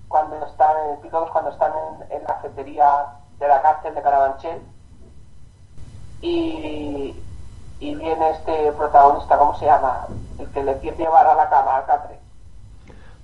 [0.08, 3.06] cuando están en el Pico 2, cuando están en, en la cafetería
[3.38, 4.60] de la cárcel de Carabanchel
[6.22, 7.14] y,
[7.80, 10.06] y viene este protagonista, ¿cómo se llama?
[10.38, 12.18] El que le quiere llevar a la cama, al catre.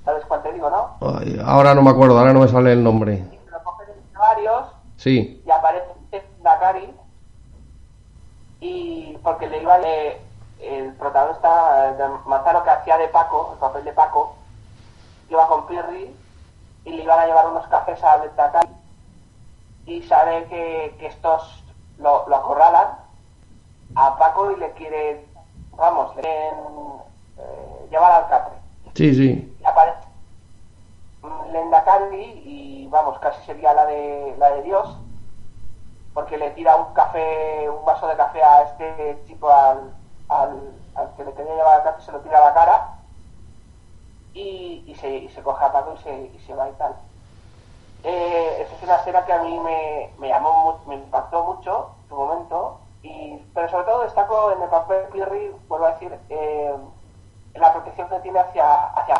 [0.04, 0.96] ¿Sabes cuál te digo, no?
[1.18, 3.24] Ay, ahora no me acuerdo, ahora no me sale el nombre.
[3.50, 5.87] Lo cogen varios Sí, y aparece
[6.42, 6.92] Dakari
[8.61, 10.20] y porque le iba eh,
[10.61, 14.34] el protagonista de Manzano que hacía de Paco, el papel de Paco,
[15.30, 16.16] iba con Pirri
[16.84, 18.68] y le iban a llevar unos cafés a Dakari
[19.87, 21.62] y sabe que, que estos
[21.98, 22.98] lo, lo acorralan
[23.94, 25.26] a Paco y le quieren,
[25.76, 26.54] vamos, le quieren
[27.38, 28.54] eh, llevar al catre
[28.94, 29.56] sí, sí.
[29.61, 30.06] y aparece
[31.52, 34.96] Lenda Candy y vamos, casi sería la de la de Dios
[36.14, 39.92] porque le tira un café, un vaso de café a este chico al,
[40.28, 42.94] al, al que le quería llevar al café, se lo tira a la cara
[44.34, 46.94] y, y, se, y se coge a Paco y se, y se va y tal.
[48.04, 52.08] Eh, esa es una escena que a mí me, me llamó, me impactó mucho en
[52.08, 56.12] su momento, y, pero sobre todo destaco en el papel de Pirri, vuelvo a decir,
[56.28, 56.72] eh,
[57.54, 59.16] la protección que tiene hacia, hacia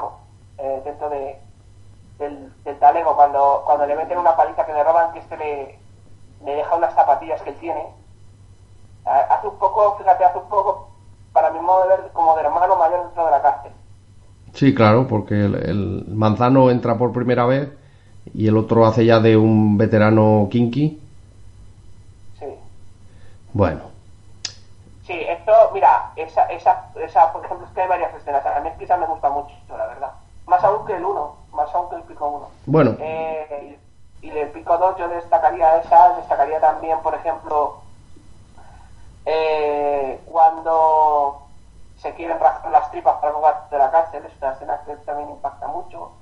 [0.59, 1.41] eh, dentro de,
[2.19, 5.79] del, del talego, cuando, cuando le meten una paliza que le roban, que este le,
[6.45, 7.87] le deja unas zapatillas que él tiene.
[9.05, 10.88] Hace un poco, fíjate, hace un poco,
[11.33, 13.73] para mi modo de ver, como de hermano mayor dentro de la cárcel.
[14.53, 17.71] Sí, claro, porque el manzano entra por primera vez
[18.35, 21.01] y el otro hace ya de un veterano kinky.
[22.38, 22.47] Sí.
[23.53, 23.81] Bueno,
[25.09, 28.45] Sí, esto, mira, esa, esa, esa, por ejemplo, es que hay varias escenas.
[28.45, 30.12] A mí esa me gusta mucho, la verdad.
[30.47, 32.49] Más aún que el 1, más aún que el pico 1.
[32.67, 32.97] Bueno.
[33.01, 33.79] Eh,
[34.21, 37.79] y, y del pico 2 yo destacaría esa, destacaría también, por ejemplo,
[39.25, 41.41] eh, cuando
[41.97, 45.31] se quieren rascar las tripas para jugar de la cárcel, es una escena que también
[45.31, 46.12] impacta mucho,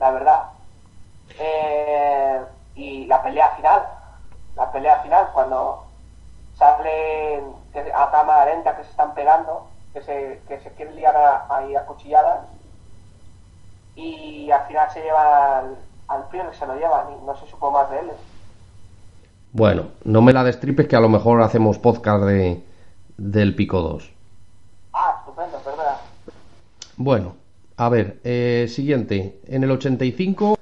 [0.00, 0.44] la verdad.
[1.38, 2.40] Eh,
[2.74, 3.82] y la pelea final,
[4.56, 5.84] la pelea final, cuando
[6.56, 7.52] salen
[7.94, 11.86] a cámara lenta que se están pegando, que se, que se quieren liar ahí a
[11.86, 12.40] cuchilladas,
[13.96, 15.76] y al final se llevan
[16.08, 18.10] al, al se lo llevan y no se supo más de él.
[19.52, 22.64] bueno, no me la destripes que a lo mejor hacemos podcast de,
[23.16, 24.12] del Pico 2.
[24.92, 25.96] Ah, estupendo, perdona.
[26.96, 27.34] Bueno,
[27.76, 29.40] a ver, eh, siguiente.
[29.46, 30.56] En el 85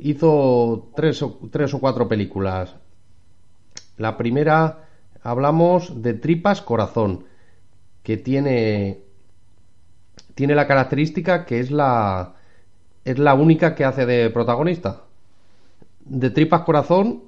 [0.00, 2.76] hizo tres o, tres o cuatro películas.
[3.96, 4.88] La primera
[5.22, 7.24] hablamos de Tripas Corazón,
[8.02, 9.02] que tiene
[10.34, 12.34] tiene la característica que es la
[13.04, 15.02] es la única que hace de protagonista.
[16.04, 17.22] De Tripas Corazón,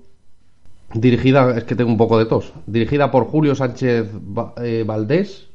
[0.95, 4.11] dirigida, es que tengo un poco de tos, dirigida por Julio Sánchez
[4.59, 5.49] eh, Valdés,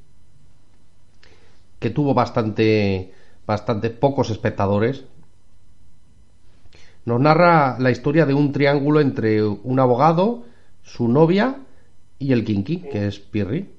[1.79, 3.13] que tuvo bastante,
[3.45, 5.05] bastante pocos espectadores.
[7.07, 10.43] Nos narra la historia de un triángulo entre un abogado,
[10.81, 11.55] su novia
[12.19, 13.69] y el kinky, que es Pirri.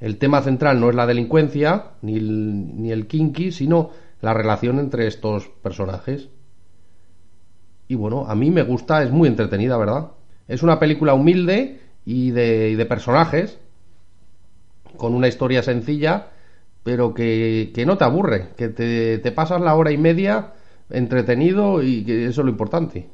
[0.00, 3.90] El tema central no es la delincuencia ni el, ni el kinky, sino
[4.20, 6.28] la relación entre estos personajes.
[7.86, 10.08] Y bueno, a mí me gusta, es muy entretenida, ¿verdad?
[10.48, 13.60] Es una película humilde y de, y de personajes,
[14.96, 16.30] con una historia sencilla,
[16.82, 20.54] pero que, que no te aburre, que te, te pasas la hora y media
[20.90, 23.08] entretenido y que eso es lo importante.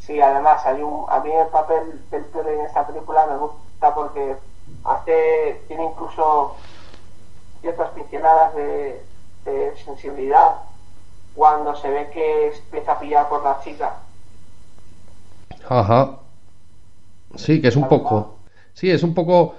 [0.00, 3.94] Sí, además, hay un, a mí el papel del Perry en esta película me gusta
[3.94, 4.36] porque
[4.84, 6.56] hace, tiene incluso
[7.60, 9.02] ciertas pinceladas de,
[9.44, 10.56] de sensibilidad
[11.34, 13.96] cuando se ve que empieza a pillar por la chica.
[15.68, 16.18] Ajá.
[17.36, 18.36] Sí, que es un poco.
[18.74, 19.54] Sí, es un poco.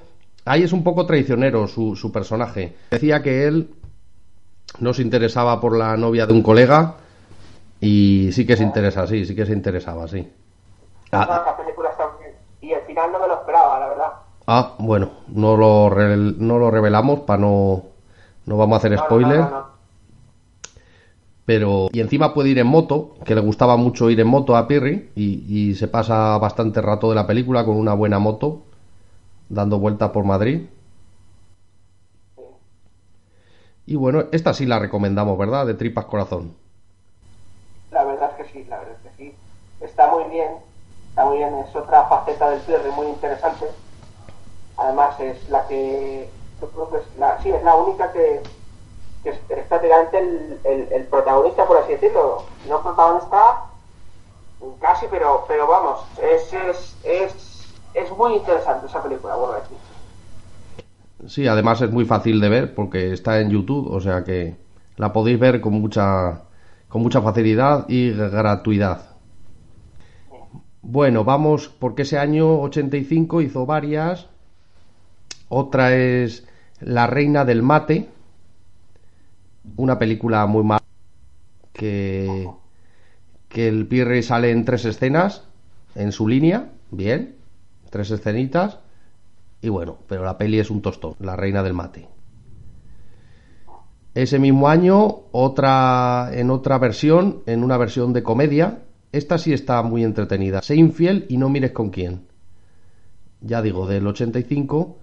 [0.45, 2.75] Ahí es un poco traicionero su, su personaje.
[2.91, 3.73] Decía que él
[4.79, 6.95] no se interesaba por la novia de un colega
[7.79, 10.27] y sí que se interesa, sí, sí que se interesaba, sí.
[11.11, 11.55] Ah,
[12.19, 12.33] bien.
[12.61, 14.07] Y al final no me lo esperaba, la verdad.
[14.47, 17.83] ah, bueno, no lo, re- no lo revelamos para no.
[18.45, 19.39] No vamos a hacer spoiler.
[19.39, 19.65] no, no, no.
[21.45, 21.89] Pero.
[21.91, 25.09] Y encima puede ir en moto, que le gustaba mucho ir en moto a Pirri.
[25.15, 28.63] Y, y se pasa bastante rato de la película con una buena moto,
[29.49, 30.61] dando vueltas por Madrid.
[33.85, 35.65] Y bueno, esta sí la recomendamos, ¿verdad?
[35.65, 36.55] De tripas corazón.
[37.91, 39.35] La verdad es que sí, la verdad es que sí.
[39.81, 40.57] Está muy bien,
[41.09, 43.67] está muy bien, es otra faceta del Perry muy interesante.
[44.77, 46.29] Además es la que,
[46.61, 48.41] yo creo que es la, sí, es la única que,
[49.23, 52.45] que es, prácticamente el, el, protagonista, por así decirlo.
[52.67, 53.65] No protagonista,
[54.79, 59.77] casi, pero, pero vamos, es, es, es, es muy interesante esa película, vuelvo a decir.
[61.27, 64.55] Sí, además es muy fácil de ver porque está en YouTube, o sea que
[64.97, 66.43] la podéis ver con mucha,
[66.87, 69.13] con mucha facilidad y gratuidad.
[70.81, 74.27] Bueno, vamos, porque ese año 85 hizo varias.
[75.47, 76.45] Otra es
[76.81, 78.09] La Reina del Mate,
[79.77, 80.83] una película muy mala
[81.71, 82.49] que,
[83.47, 85.43] que el Pirri sale en tres escenas
[85.95, 87.35] en su línea, bien,
[87.89, 88.79] tres escenitas.
[89.63, 92.09] Y bueno, pero la peli es un tostón, La Reina del Mate.
[94.13, 98.83] Ese mismo año, otra en otra versión, en una versión de comedia.
[99.13, 100.61] Esta sí está muy entretenida.
[100.61, 102.27] Sé infiel y no mires con quién.
[103.39, 104.97] Ya digo, del 85.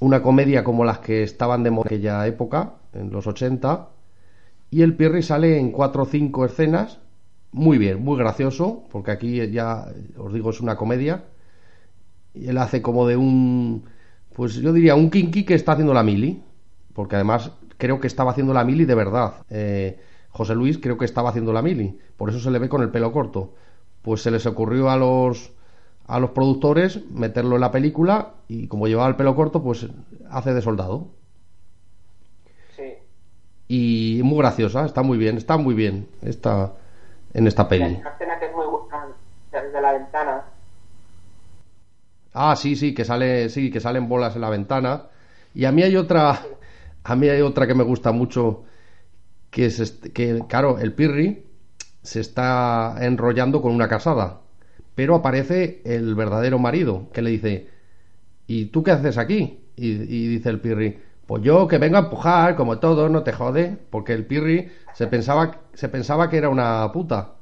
[0.00, 3.90] Una comedia como las que estaban de moda en aquella época, en los 80.
[4.72, 6.98] Y el Pirri sale en cuatro o cinco escenas.
[7.52, 11.22] Muy bien, muy gracioso, porque aquí ya os digo es una comedia.
[12.38, 13.84] Y él hace como de un,
[14.34, 16.42] pues yo diría un kinky que está haciendo la mili,
[16.94, 19.44] porque además creo que estaba haciendo la mili de verdad.
[19.50, 19.98] Eh,
[20.30, 22.90] José Luis creo que estaba haciendo la mili, por eso se le ve con el
[22.90, 23.54] pelo corto.
[24.02, 25.52] Pues se les ocurrió a los
[26.06, 29.86] a los productores meterlo en la película y como llevaba el pelo corto, pues
[30.30, 31.08] hace de soldado.
[32.76, 32.94] Sí.
[33.68, 36.72] Y muy graciosa, está muy bien, está muy bien está
[37.34, 37.96] en esta peli.
[38.00, 39.08] una escena que es muy buena
[39.52, 40.44] desde la ventana.
[42.40, 45.04] Ah, sí, sí, que sale, sí, que salen bolas en la ventana.
[45.54, 46.40] Y a mí hay otra,
[47.04, 48.64] a mí hay otra que me gusta mucho,
[49.50, 51.44] que es este- que, claro, el Pirri
[52.02, 54.40] se está enrollando con una casada,
[54.94, 57.68] pero aparece el verdadero marido, que le dice,
[58.48, 59.60] ¿y tú qué haces aquí?
[59.76, 63.32] Y, y dice el Pirri, pues yo que vengo a empujar, como todo, no te
[63.32, 67.34] jode, porque el Pirri se pensaba, se pensaba que era una puta.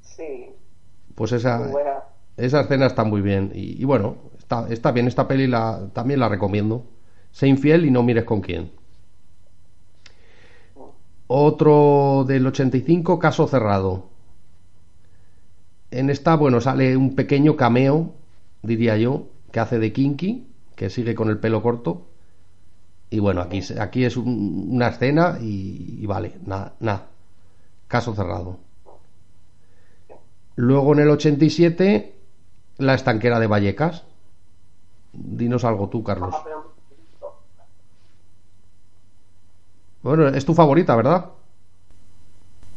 [0.00, 0.56] Sí,
[1.14, 2.02] Pues esa, muy buena.
[2.38, 3.52] Esa escena está muy bien.
[3.54, 5.08] Y, bueno, está, bien.
[5.08, 6.86] Esta peli la, también la recomiendo.
[7.32, 8.70] Sé infiel y no mires con quién.
[11.28, 14.08] Otro del 85, Caso Cerrado.
[15.90, 18.14] En esta, bueno, sale un pequeño cameo,
[18.62, 22.06] diría yo, que hace de Kinky, que sigue con el pelo corto.
[23.10, 27.08] Y bueno, aquí, aquí es un- una escena y, y vale, nada, nada.
[27.88, 28.58] Caso cerrado.
[30.56, 32.17] Luego en el 87,
[32.78, 34.04] La estanquera de Vallecas.
[35.12, 36.34] Dinos algo tú, Carlos.
[36.34, 36.44] Ah,
[40.02, 41.26] Bueno, es tu favorita, ¿verdad?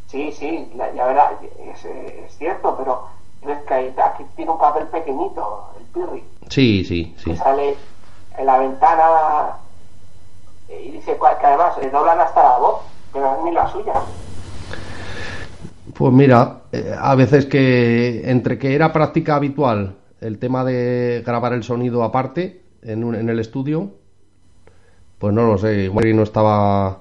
[0.07, 3.07] Sí, sí, la- ya verás, es, es cierto, pero
[3.41, 7.31] es que aquí tiene un papel pequeñito, el Pirri, Sí, sí, sí.
[7.31, 7.77] que sale
[8.37, 9.57] en la ventana
[10.67, 12.81] y dice que además le doblan hasta la voz,
[13.13, 13.93] pero es ni la suya.
[15.95, 21.53] Pues mira, eh, a veces que entre que era práctica habitual el tema de grabar
[21.53, 23.91] el sonido aparte en, un- en el estudio,
[25.19, 26.99] pues no lo sé, igual no estaba,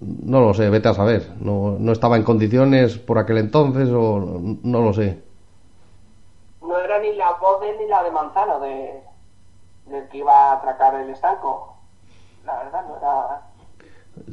[0.00, 4.20] no lo sé, vete a saber, no, no estaba en condiciones por aquel entonces o
[4.62, 5.22] no lo sé.
[6.60, 9.02] No era ni la voz de ni la de Manzano, de,
[9.86, 11.74] del que iba a atracar el estanco.
[12.44, 13.42] La verdad, no era,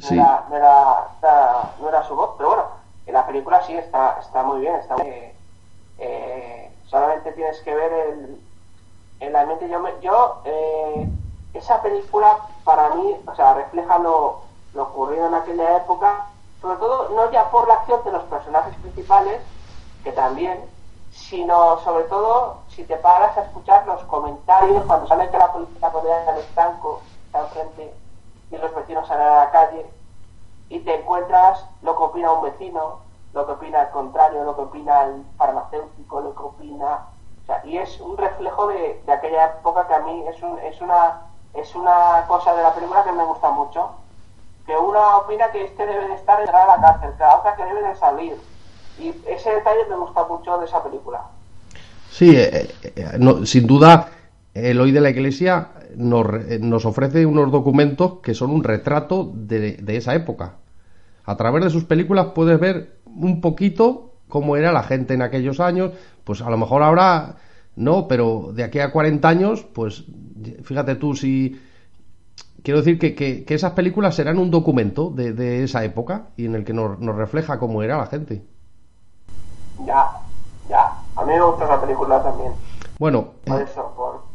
[0.00, 1.08] Sí, era, no era,
[1.80, 4.96] no era su voz, pero bueno, en la película sí está, está muy bien, está
[4.96, 5.32] muy-
[5.98, 8.40] eh, solamente tienes que ver el,
[9.20, 11.08] en la mente yo, yo eh,
[11.52, 14.42] esa película para mí, o sea, refleja lo,
[14.72, 16.28] lo ocurrido en aquella época,
[16.60, 19.40] sobre todo no ya por la acción de los personajes principales,
[20.02, 20.70] que también,
[21.08, 25.88] sino sobre todo si te paras a escuchar los comentarios cuando sale que la policía
[25.88, 27.96] rodea el estanco, está enfrente,
[28.50, 29.90] y los vecinos salen a la calle,
[30.68, 33.00] y te encuentras lo que opina un vecino,
[33.32, 37.06] lo que opina el contrario, lo que opina el farmacéutico, lo que opina...
[37.42, 40.58] O sea, y es un reflejo de, de aquella época que a mí es, un,
[40.58, 41.22] es, una,
[41.54, 43.90] es una cosa de la película que me gusta mucho.
[44.66, 47.64] Que una opina que este debe de estar en la cárcel, que la otra que
[47.64, 48.36] debe de salir.
[48.98, 51.22] Y ese detalle me gusta mucho de esa película.
[52.10, 54.08] Sí, eh, eh, no, sin duda,
[54.70, 59.30] el hoy de la Iglesia nos, re- nos ofrece unos documentos que son un retrato
[59.34, 60.54] de, de esa época.
[61.24, 65.60] A través de sus películas puedes ver un poquito cómo era la gente en aquellos
[65.60, 65.92] años.
[66.24, 67.36] Pues a lo mejor ahora
[67.76, 70.04] no, pero de aquí a 40 años, pues
[70.62, 71.60] fíjate tú si...
[72.62, 76.46] Quiero decir que, que- que esas películas serán un documento de, de esa época y
[76.46, 78.42] en el que nos, nos refleja cómo era la gente.
[79.86, 80.10] Ya,
[80.68, 80.92] ya.
[81.14, 82.52] A mí me gusta esa película también.
[82.98, 84.25] Bueno, Por eso, por.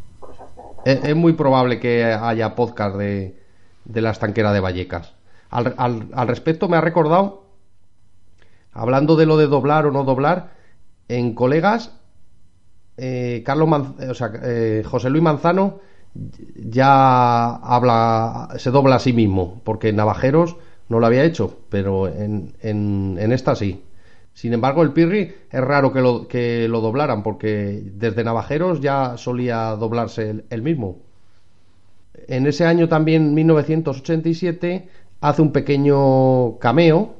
[0.86, 3.40] Es, muy probable que haya podcast de,
[3.86, 5.14] de la estanquera de Vallecas.
[5.50, 7.46] Al, al- al respecto me ha recordado,
[8.72, 10.52] hablando de lo de doblar o no doblar,
[11.08, 11.92] en colegas,
[12.98, 15.80] eh, Carlos Man- o sea, eh, José Luis Manzano
[16.56, 20.58] ya habla, se dobla a sí mismo, porque en Navajeros
[20.90, 23.84] no lo había hecho, pero en, en, en esta sí.
[24.42, 29.16] Sin embargo, el Pirri es raro que lo, que lo doblaran, porque desde Navajeros ya
[29.18, 30.98] solía doblarse el, el mismo.
[32.28, 34.90] En ese año también, 1987,
[35.22, 37.16] hace un pequeño cameo,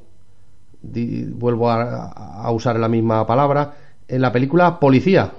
[0.82, 3.74] di- vuelvo a, a usar la misma palabra,
[4.08, 5.32] en la película Policía,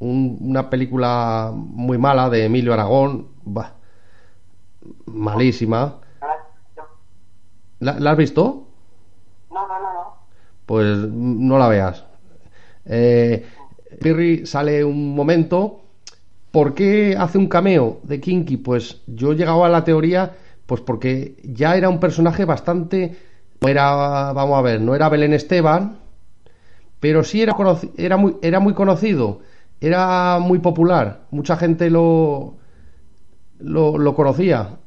[0.00, 3.74] un- una película muy mala de Emilio Aragón, bah,
[5.06, 6.00] malísima.
[7.80, 8.68] ¿La, la has visto?
[9.50, 10.19] No, no, no, no.
[10.70, 12.04] Pues no la veas.
[12.86, 13.44] Eh,
[14.00, 15.80] Pirri sale un momento.
[16.52, 18.56] ¿Por qué hace un cameo de Kinky?
[18.56, 20.30] Pues yo llegaba a la teoría,
[20.66, 23.16] pues porque ya era un personaje bastante.
[23.60, 25.98] Era, vamos a ver, no era Belén Esteban,
[27.00, 27.56] pero sí era,
[27.96, 29.40] era, muy, era muy conocido,
[29.80, 32.58] era muy popular, mucha gente lo,
[33.58, 34.78] lo, lo conocía.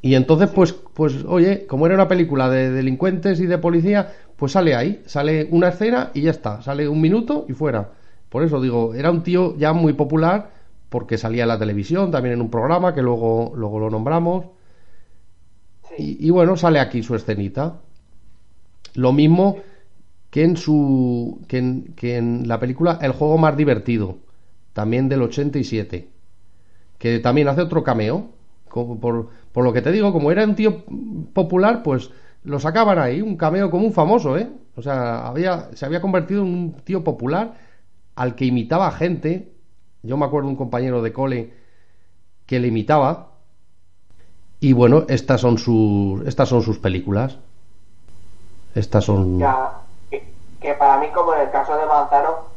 [0.00, 4.52] Y entonces, pues, pues, oye, como era una película de delincuentes y de policía, pues
[4.52, 7.90] sale ahí, sale una escena y ya está, sale un minuto y fuera.
[8.28, 10.50] Por eso digo, era un tío ya muy popular
[10.88, 14.46] porque salía en la televisión, también en un programa que luego, luego lo nombramos.
[15.98, 17.80] Y, bueno, sale aquí su escenita.
[18.94, 19.58] Lo mismo
[20.30, 24.18] que en su que en, que en la película El juego más divertido,
[24.72, 26.08] también del 87,
[26.98, 28.30] que también hace otro cameo.
[28.70, 30.84] Por lo que te digo, como era un tío
[31.34, 32.10] popular, pues
[32.44, 34.48] lo sacaban ahí, un cameo como un famoso, ¿eh?
[34.76, 37.54] O sea, había, se había convertido en un tío popular
[38.16, 39.52] al que imitaba gente.
[40.02, 41.52] Yo me acuerdo un compañero de cole
[42.46, 43.28] que le imitaba.
[44.60, 47.38] Y bueno, estas son sus, estas son sus películas.
[48.74, 49.38] Estas son.
[49.38, 49.72] Ya,
[50.10, 50.24] que,
[50.60, 52.52] que para mí, como en el caso de Manzano,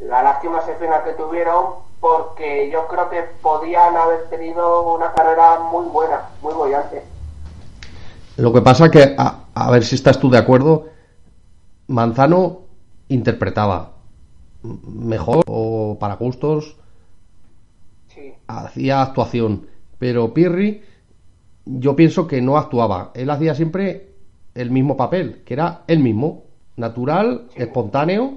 [0.00, 5.12] la lástima es el final que tuvieron porque yo creo que podían haber tenido una
[5.14, 7.02] carrera muy buena, muy bollante.
[8.36, 10.88] Lo que pasa que, a, a ver si estás tú de acuerdo,
[11.86, 12.60] Manzano
[13.08, 13.92] interpretaba
[14.62, 16.76] mejor o para gustos
[18.08, 19.66] Sí, hacía actuación,
[19.98, 20.82] pero Pirri
[21.66, 24.10] yo pienso que no actuaba, él hacía siempre
[24.54, 26.44] el mismo papel, que era el mismo,
[26.76, 28.34] natural, espontáneo.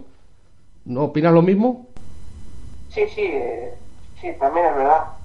[0.86, 1.88] ¿No opinas lo mismo?
[2.89, 3.74] sí, sí, eh,
[4.20, 5.16] sí, también es verdad.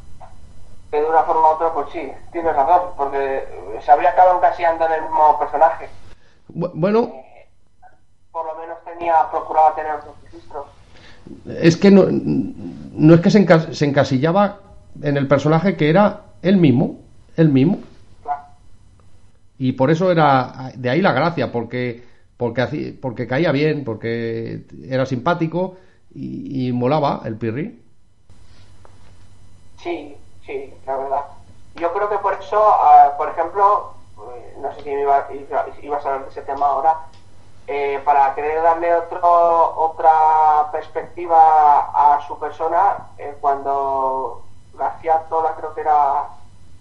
[0.92, 3.48] Que de una forma u otra, pues sí, tienes razón, porque
[3.82, 5.88] se habría acabado encasillando en el mismo personaje.
[6.54, 7.12] Bu- Bueno,
[8.30, 10.66] Por lo menos tenía, procuraba tener otros registros.
[11.60, 14.60] es que no, no es que se, se encasillaba
[15.02, 17.00] en el personaje que era él mismo,
[17.36, 17.78] él mismo.
[18.22, 18.42] Claro.
[19.58, 22.04] Y por eso era de ahí la gracia, porque
[22.36, 25.76] porque porque caía bien, porque era simpático
[26.14, 27.80] y, y molaba el Pirri.
[29.82, 30.16] Sí,
[30.46, 31.26] sí, la verdad.
[31.74, 33.94] Yo creo que por eso, ah, por ejemplo,
[34.36, 37.08] eh, no sé si iba, iba- ibas a hablar de ese tema ahora,
[37.66, 39.20] eh, para querer darle otro,
[39.76, 46.30] otra perspectiva a su persona, eh, cuando García Tola creo que era,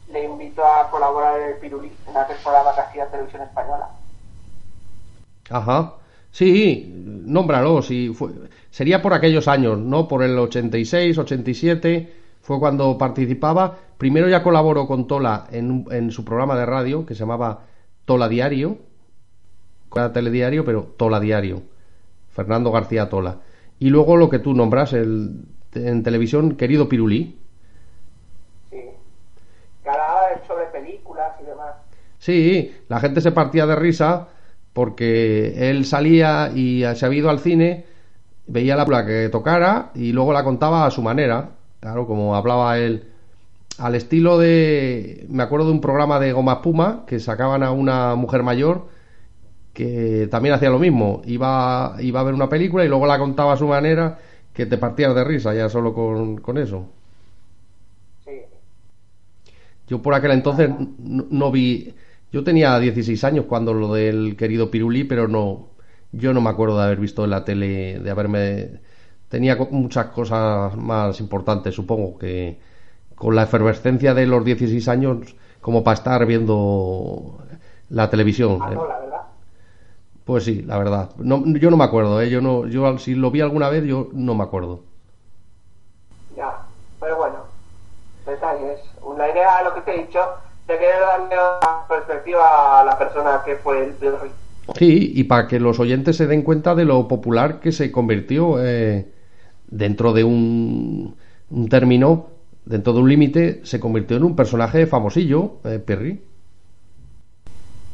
[0.08, 3.90] le invitó a colaborar en el Pirulí, en la temporada que hacía Televisión Española.
[5.50, 5.98] Ajá.
[6.32, 8.32] Sí, nómbralo, si fue,
[8.70, 10.08] sería por aquellos años, ¿no?
[10.08, 13.78] Por el 86, 87, fue cuando participaba.
[13.98, 17.62] Primero ya colaboró con Tola en, en su programa de radio que se llamaba
[18.06, 18.78] Tola Diario,
[19.96, 21.64] era telediario, pero Tola Diario,
[22.30, 23.40] Fernando García Tola.
[23.80, 27.38] Y luego lo que tú nombras el, en televisión, querido Pirulí.
[28.70, 28.78] Sí.
[29.86, 31.76] Hablaba sobre películas y demás.
[32.20, 34.28] Sí, la gente se partía de risa
[34.74, 37.86] porque él salía y se había ido al cine,
[38.48, 41.50] veía la película que tocara y luego la contaba a su manera.
[41.82, 43.08] Claro, como hablaba él
[43.78, 45.26] al estilo de...
[45.30, 48.88] Me acuerdo de un programa de Goma Espuma que sacaban a una mujer mayor
[49.74, 51.22] que también hacía lo mismo.
[51.26, 54.20] Iba, iba a ver una película y luego la contaba a su manera
[54.54, 56.88] que te partías de risa ya solo con, con eso.
[58.26, 58.32] Sí.
[59.88, 60.70] Yo por aquel entonces
[61.00, 61.94] no, no vi.
[62.32, 65.70] Yo tenía 16 años cuando lo del querido Pirulí, pero no.
[66.12, 68.82] Yo no me acuerdo de haber visto en la tele, de haberme.
[69.32, 72.60] Tenía muchas cosas más importantes, supongo, que
[73.16, 77.38] con la efervescencia de los 16 años, como para estar viendo
[77.90, 78.62] la televisión.
[78.62, 79.22] A Tola, ¿verdad?
[80.26, 81.12] Pues sí, la verdad.
[81.16, 82.30] No, yo no me acuerdo, ¿eh?
[82.30, 84.82] Yo no, yo si lo vi alguna vez, yo no me acuerdo.
[86.36, 86.52] Ya.
[87.00, 87.38] Pero bueno,
[88.26, 88.82] detalles.
[89.18, 90.20] La idea, lo que te he dicho,
[90.68, 93.96] de querer darle una perspectiva a la persona que fue el.
[94.76, 98.62] Sí, y para que los oyentes se den cuenta de lo popular que se convirtió
[98.62, 99.21] eh,
[99.72, 101.16] dentro de un,
[101.50, 102.28] un término,
[102.66, 106.22] dentro de un límite, se convirtió en un personaje famosillo, eh, Perry.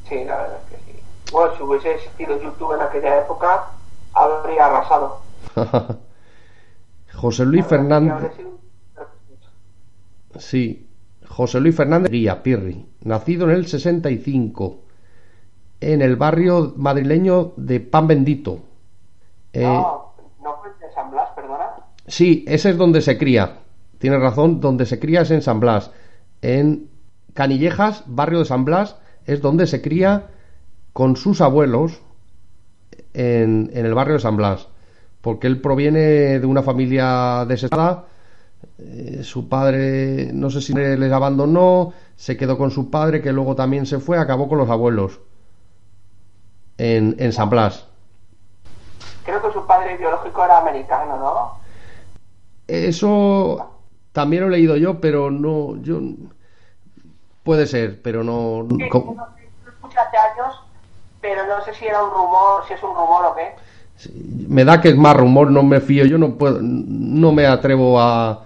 [0.09, 0.99] Sí, la verdad es que sí.
[1.31, 3.65] Bueno, si hubiese existido YouTube en aquella época,
[4.13, 5.21] habría arrasado.
[7.13, 8.31] José Luis Fernández.
[10.37, 10.87] Sí,
[11.27, 14.79] José Luis Fernández Guía Pirri, nacido en el 65,
[15.81, 18.59] en el barrio madrileño de Pan Bendito.
[19.53, 20.06] Eh, No, de
[22.07, 23.57] Sí, ese es donde se cría.
[23.99, 25.91] Tienes razón, donde se cría es en San Blas.
[26.41, 26.89] En
[27.33, 30.27] Canillejas, barrio de San Blas, es donde se cría
[30.93, 32.01] con sus abuelos
[33.13, 34.67] en, el barrio de San Blas.
[35.21, 38.05] Porque él proviene de una familia desesperada.
[38.79, 43.55] Eh, su padre, no sé si les abandonó, se quedó con su padre, que luego
[43.55, 45.19] también se fue, acabó con los abuelos
[46.77, 47.86] en San Blas.
[49.27, 51.51] Creo que su padre biológico era americano, ¿no?
[52.65, 53.71] Eso
[54.13, 55.99] también lo he leído yo, pero no, yo
[57.43, 58.65] puede ser, pero no.
[58.69, 59.27] Sí, no
[59.85, 60.55] hace años,
[61.19, 63.53] pero no sé si era un rumor, si es un rumor o qué.
[64.47, 67.99] Me da que es más rumor, no me fío, yo no puedo, no me atrevo
[67.99, 68.45] a, a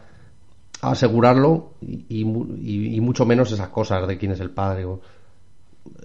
[0.82, 4.86] asegurarlo y, y y- y mucho menos esas cosas de quién es el padre.
[4.86, 5.00] o-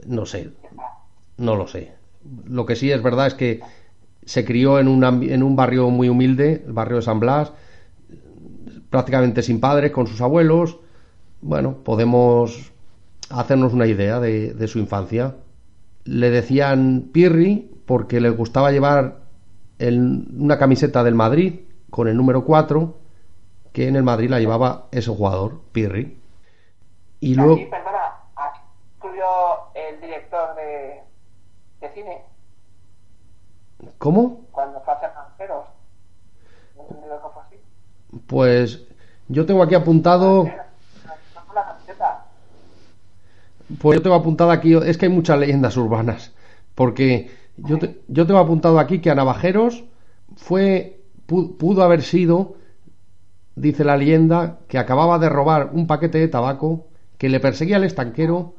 [0.06, 0.50] no sé,
[1.38, 1.94] no lo sé.
[2.46, 3.60] Lo que sí es verdad es que
[4.26, 7.52] se crió en un, en un barrio muy humilde, el barrio de San Blas,
[8.90, 10.78] prácticamente sin padres, con sus abuelos.
[11.40, 12.72] Bueno, podemos
[13.30, 15.36] hacernos una idea de, de su infancia.
[16.04, 19.20] Le decían Pirri porque le gustaba llevar
[19.78, 21.60] el- una camiseta del Madrid
[21.90, 22.96] con el número 4,
[23.72, 26.18] que en el Madrid la llevaba ese jugador, Pirri.
[27.20, 28.60] Y luego, Aquí, perdona, aquí
[28.94, 29.24] estudió
[29.74, 31.00] el director de,
[31.86, 32.22] de cine
[33.98, 34.42] ¿cómo?
[34.52, 35.66] cuando fue a hacer Ranceros.
[36.76, 37.56] No he entendido que fue así.
[38.26, 38.82] Pues
[39.28, 40.46] yo tengo aquí apuntado,
[43.80, 46.32] pues yo tengo apuntado aquí, es que hay muchas leyendas urbanas,
[46.74, 49.84] porque yo, te- yo tengo apuntado aquí que a Navajeros
[50.36, 52.54] fue, pu- pudo haber sido,
[53.56, 56.86] dice la leyenda, que acababa de robar un paquete de tabaco,
[57.18, 58.54] que le perseguía al estanquero,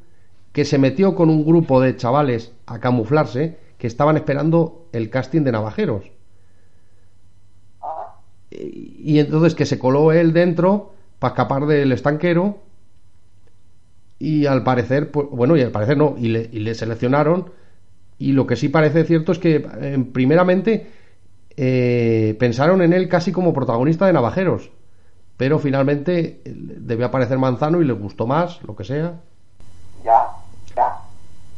[0.52, 5.42] que se metió con un grupo de chavales a camuflarse, que estaban esperando el casting
[5.42, 6.10] de Navajeros.
[7.80, 8.20] Ah,
[8.50, 12.58] Y y entonces que se coló él dentro para escapar del estanquero
[14.18, 17.52] y al parecer, pues, bueno, y al parecer no, y le, y le seleccionaron
[18.18, 20.92] y lo que sí parece cierto es que eh, primeramente
[21.56, 24.72] eh, pensaron en él casi como protagonista de Navajeros,
[25.36, 29.24] pero finalmente eh, debió aparecer Manzano y les gustó más, lo que sea.
[30.04, 30.37] ya.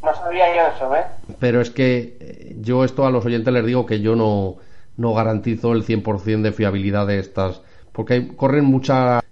[0.02, 1.06] No sabía yo eso, ¿ves?
[1.38, 4.56] Pero es que eh, yo esto a los oyentes les digo que yo no,
[4.96, 9.22] no garantizo el 100% de fiabilidad de estas, porque hay- corren muchas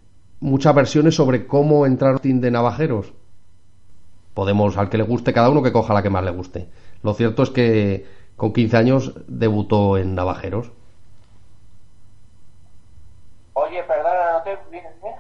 [0.41, 3.13] muchas versiones sobre cómo entrar en de navajeros.
[4.35, 6.69] Podemos, al que le guste cada uno, que coja la que más le guste.
[7.03, 8.07] Lo cierto es que
[8.37, 10.71] con 15 años debutó en Navajeros.
[13.53, 15.15] Oye, perdona, no te vienes bien.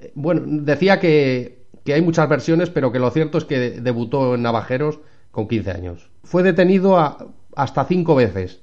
[0.00, 1.57] Eh, Bueno, decía que,
[1.88, 5.70] que hay muchas versiones, pero que lo cierto es que debutó en Navajeros con 15
[5.70, 6.10] años.
[6.22, 6.98] Fue detenido
[7.56, 8.60] hasta cinco veces,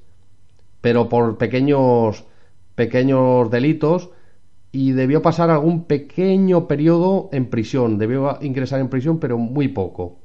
[0.80, 2.24] pero por pequeños,
[2.76, 4.12] pequeños delitos
[4.72, 10.20] y debió pasar algún pequeño periodo en prisión, debió ingresar en prisión, pero muy poco.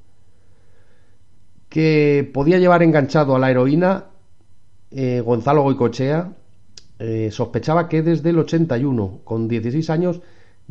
[1.71, 4.09] Que podía llevar enganchado a la heroína
[4.91, 6.35] eh, Gonzalo Goicochea
[6.99, 10.21] eh, sospechaba que desde el 81, con 16 años,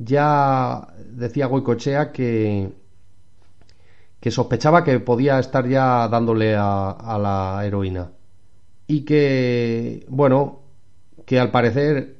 [0.04, 2.72] ya decía Goicochea que,
[4.20, 8.12] que sospechaba que podía estar ya dándole a, a la heroína.
[8.88, 10.62] Y que, bueno,
[11.26, 12.18] que al parecer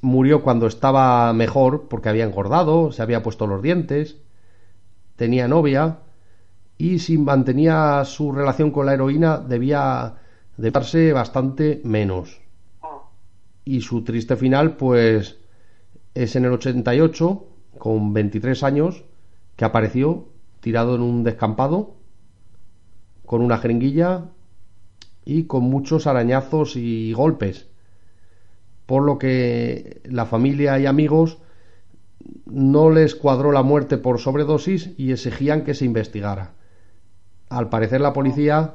[0.00, 4.16] murió cuando estaba mejor porque había engordado, se había puesto los dientes,
[5.16, 5.98] tenía novia
[6.76, 10.14] y si mantenía su relación con la heroína debía
[10.56, 12.40] de darse bastante menos.
[13.64, 15.38] Y su triste final pues
[16.18, 17.46] es en el 88
[17.78, 19.04] con 23 años
[19.54, 20.26] que apareció
[20.60, 21.94] tirado en un descampado
[23.24, 24.24] con una jeringuilla
[25.24, 27.68] y con muchos arañazos y golpes
[28.86, 31.38] por lo que la familia y amigos
[32.46, 36.54] no les cuadró la muerte por sobredosis y exigían que se investigara.
[37.48, 38.74] Al parecer la policía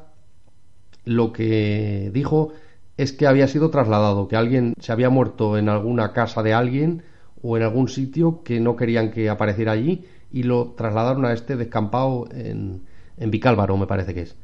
[1.03, 2.53] lo que dijo
[2.95, 7.03] es que había sido trasladado, que alguien se había muerto en alguna casa de alguien
[7.43, 11.57] o en algún sitio que no querían que apareciera allí y lo trasladaron a este
[11.57, 12.81] descampado en,
[13.17, 14.35] en Vicálvaro, me parece que es.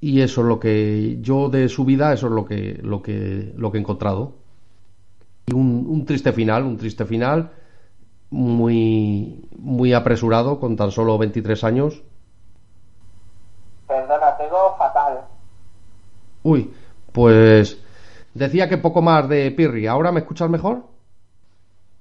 [0.00, 3.52] Y eso es lo que yo de su vida eso es lo que lo que
[3.56, 4.34] lo que he encontrado.
[5.46, 7.50] Y un, un triste final un triste final
[8.30, 12.02] muy muy apresurado con tan solo 23 años.
[13.88, 15.20] Perdona, tengo fatal.
[16.42, 16.70] uy
[17.12, 17.82] pues
[18.34, 20.84] decía que poco más de Pirri ahora me escuchas mejor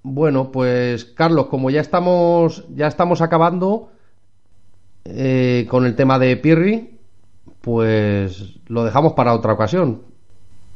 [0.04, 3.90] bueno pues Carlos como ya estamos ya estamos acabando
[5.06, 6.98] eh, con el tema de Pirri
[7.68, 10.02] pues lo dejamos para otra ocasión.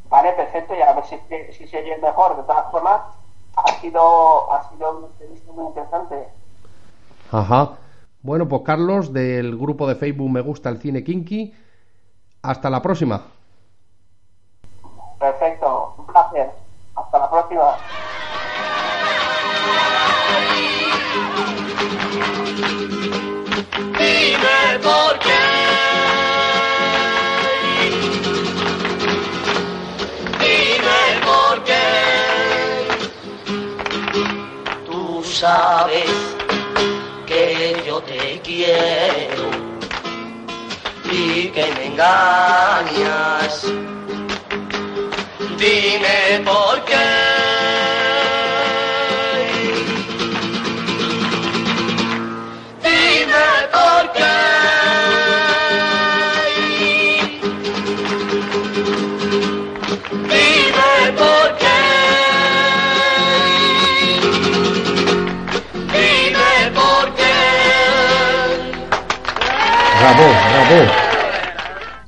[0.09, 1.15] Vale, perfecto, y a ver si,
[1.53, 2.35] si se oye mejor.
[2.35, 3.01] De todas formas,
[3.55, 5.09] ha sido, ha sido
[5.53, 6.27] muy interesante.
[7.31, 7.77] Ajá.
[8.21, 11.53] Bueno, pues Carlos, del grupo de Facebook Me Gusta el Cine Kinky,
[12.41, 13.23] hasta la próxima.
[15.21, 16.51] Perfecto, un placer.
[16.95, 17.77] Hasta la próxima.
[23.99, 25.43] Dime por qué.
[30.39, 31.85] Dime por qué.
[34.87, 36.09] Tú sabes
[37.27, 39.51] que yo te quiero
[41.11, 43.67] y que me engañas.
[45.61, 46.95] Dime por qué.
[52.81, 54.33] Dime por qué.
[60.31, 61.79] Dime por qué.
[65.93, 67.35] Dime por qué.
[69.99, 70.79] Bravo, bravo.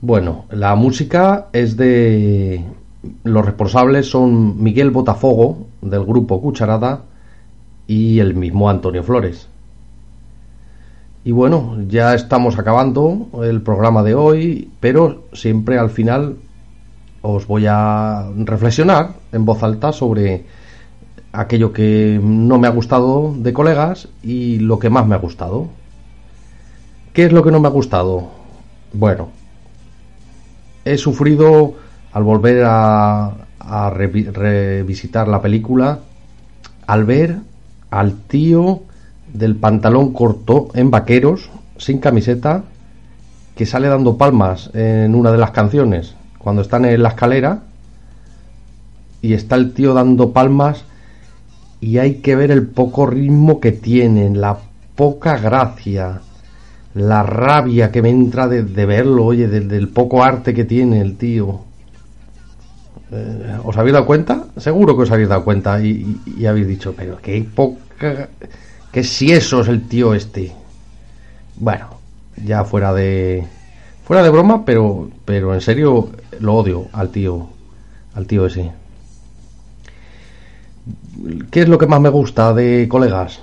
[0.01, 2.82] Bueno, la música es de...
[3.24, 7.01] Los responsables son Miguel Botafogo, del grupo Cucharada,
[7.88, 9.47] y el mismo Antonio Flores.
[11.26, 16.38] Y bueno, ya estamos acabando el programa de hoy, pero siempre al final
[17.22, 20.45] os voy a reflexionar en voz alta sobre
[21.32, 25.68] aquello que no me ha gustado de colegas y lo que más me ha gustado.
[27.14, 28.28] ¿Qué es lo que no me ha gustado?
[28.91, 29.30] Bueno,
[30.84, 31.76] he sufrido
[32.14, 33.26] al volver a,
[33.59, 35.99] a revi- revisitar la película
[36.88, 37.38] al ver
[37.89, 38.82] al tío
[39.34, 42.64] del pantalón corto en vaqueros, sin camiseta,
[43.55, 47.61] que sale dando palmas en una de las canciones, cuando están en la escalera,
[49.22, 50.84] y está el tío dando palmas,
[51.80, 54.57] y hay que ver el poco ritmo que tienen, la
[54.95, 56.22] poca gracia,
[56.93, 61.61] la rabia que me entra de, verlo, oye, del poco arte que tiene el tío.
[63.16, 64.45] Eh, ¿Os habéis dado cuenta?
[64.57, 68.30] Seguro que os habéis dado cuenta y, habéis dicho, pero qué poca...
[68.91, 70.51] que si eso es el tío este.
[71.55, 71.97] Bueno,
[72.43, 73.45] ya fuera de...
[74.03, 76.09] Fuera de broma, pero, pero en serio
[76.39, 77.49] lo odio al tío,
[78.16, 78.72] al tío ese.
[81.51, 83.41] ¿Qué es lo que más me gusta de colegas?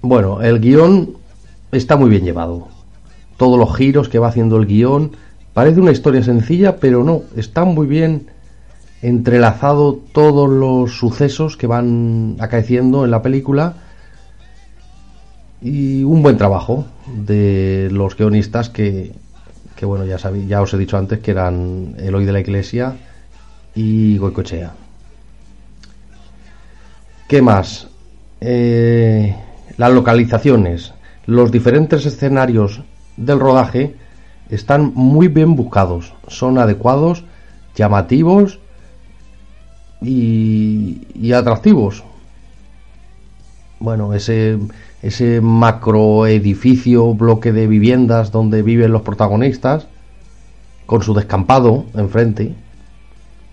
[0.00, 1.16] Bueno, el guion
[1.70, 2.68] está muy bien llevado.
[3.36, 5.12] Todos los giros que va haciendo el guion.
[5.52, 7.22] Parece una historia sencilla, pero no.
[7.36, 8.26] Está muy bien
[9.02, 13.74] entrelazado todos los sucesos que van acaeciendo en la película.
[15.60, 19.12] Y un buen trabajo de los guionistas que,
[19.74, 22.96] que bueno, ya, sabí- ya os he dicho antes que eran Eloy de la Iglesia
[23.74, 24.72] y Goicochea.
[27.28, 27.88] ¿Qué más?
[28.40, 29.36] Eh,
[29.76, 30.94] las localizaciones,
[31.26, 32.82] los diferentes escenarios
[33.16, 33.96] del rodaje
[34.48, 37.24] están muy bien buscados, son adecuados,
[37.74, 38.60] llamativos
[40.00, 42.04] y, y atractivos.
[43.80, 44.58] Bueno, ese,
[45.02, 49.86] ese macro edificio, bloque de viviendas donde viven los protagonistas,
[50.86, 52.54] con su descampado enfrente,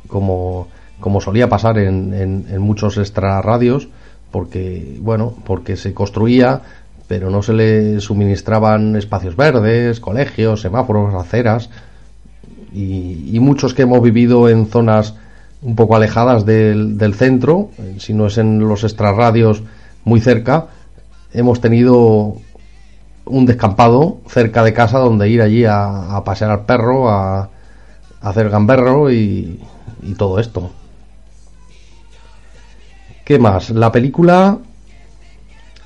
[0.07, 0.67] como,
[0.99, 3.89] como solía pasar en, en, muchos extrarradios,
[4.31, 6.61] porque, bueno, porque se construía,
[7.07, 11.69] pero no se le suministraban espacios verdes, colegios, semáforos, aceras,
[12.73, 15.15] y muchos que hemos vivido en zonas
[15.65, 19.63] un poco alejadas del, del centro, eh, si no es en los extrarradios
[20.03, 20.67] muy cerca,
[21.33, 22.35] hemos tenido
[23.25, 27.49] un descampado cerca de casa donde ir allí a, a pasear al perro, a, a
[28.21, 29.59] hacer gamberro y,
[30.03, 30.69] y todo esto.
[33.23, 33.71] ¿Qué más?
[33.71, 34.59] La película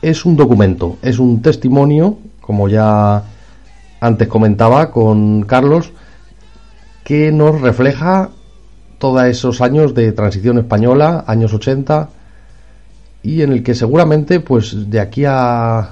[0.01, 3.23] es un documento, es un testimonio, como ya
[4.01, 5.93] antes comentaba con Carlos,
[7.05, 8.32] que nos refleja
[9.00, 12.10] todos esos años de transición española, años 80,
[13.24, 15.89] y en el que seguramente, pues de aquí a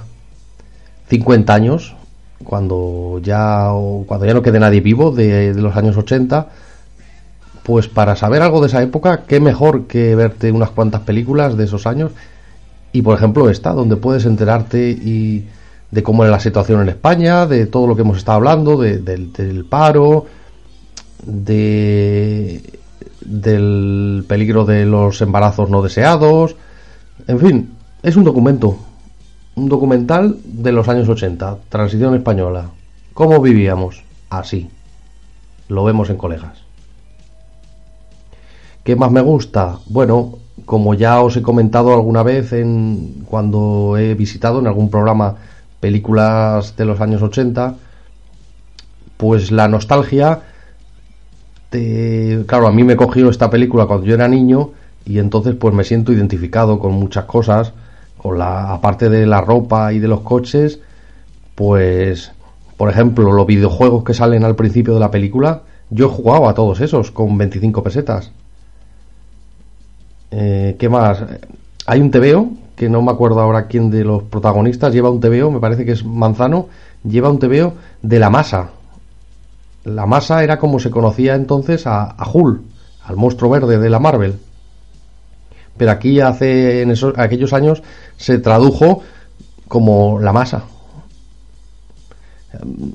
[1.08, 1.96] 50 años,
[2.44, 3.70] cuando ya,
[4.06, 6.46] cuando ya no quede nadie vivo de, los años 80,
[7.62, 11.64] pues para saber algo de esa época, qué mejor que verte unas cuantas películas de
[11.64, 12.12] esos años.
[12.92, 15.46] Y por ejemplo esta, donde puedes enterarte y
[15.90, 18.98] de cómo era la situación en España, de todo lo que hemos estado hablando, de,
[18.98, 20.26] del paro,
[21.26, 22.78] de
[23.28, 26.56] del peligro de los embarazos no deseados,
[27.26, 28.78] en fin, es un documento,
[29.54, 32.70] un documental de los años 80, transición española.
[33.12, 34.02] ¿Cómo vivíamos?
[34.30, 34.70] Así.
[35.68, 36.58] Lo vemos en colegas.
[38.84, 39.78] ¿Qué más me gusta?
[39.86, 45.36] Bueno, como ya os he comentado alguna vez en cuando he visitado en algún programa
[45.80, 47.74] películas de los años 80,
[49.16, 50.40] pues la nostalgia
[51.70, 54.70] te, claro, a mí me cogió esta película cuando yo era niño
[55.04, 57.72] y entonces pues me siento identificado con muchas cosas,
[58.16, 60.80] con la aparte de la ropa y de los coches,
[61.54, 62.32] pues
[62.78, 66.54] por ejemplo, los videojuegos que salen al principio de la película, yo he jugado a
[66.54, 68.30] todos esos con 25 pesetas.
[70.30, 71.24] Eh, ¿Qué más?
[71.86, 75.50] Hay un TVO, que no me acuerdo ahora quién de los protagonistas lleva un TVO,
[75.50, 76.68] me parece que es Manzano,
[77.02, 78.70] lleva un TVO de la masa.
[79.88, 82.32] La masa era como se conocía entonces a, a
[83.04, 84.38] al monstruo verde de la Marvel.
[85.78, 87.82] Pero aquí hace en esos, aquellos años
[88.18, 89.02] se tradujo
[89.66, 90.64] como la masa.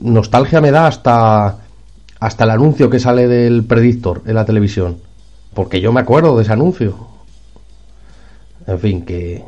[0.02, 1.58] Nostalgia me da hasta
[2.20, 4.98] hasta el anuncio que sale del Predictor en la televisión,
[5.54, 6.96] porque yo me acuerdo de ese anuncio.
[8.66, 9.44] En fin, que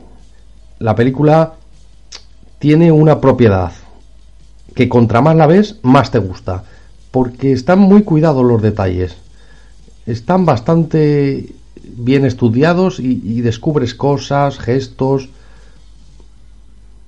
[0.80, 1.54] la película
[2.60, 3.72] tiene una propiedad
[4.74, 6.64] que contra más la ves, más te gusta,
[7.16, 9.16] porque están muy cuidados los detalles.
[10.06, 15.30] Están bastante bien estudiados y, descubres cosas, gestos,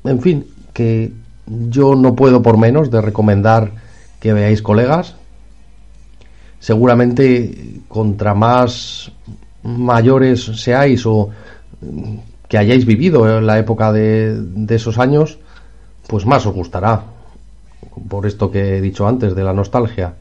[0.06, 1.12] en fin, que
[1.46, 3.74] yo no puedo por menos de recomendar
[4.22, 5.16] que veáis colegas.
[6.62, 9.12] Seguramente contra más
[9.62, 11.32] mayores seáis o
[12.48, 15.38] que hayáis vivido en la época de, de, esos años,
[16.08, 17.17] pues más os gustará.
[18.10, 20.16] Por esto que he dicho antes de la nostalgia.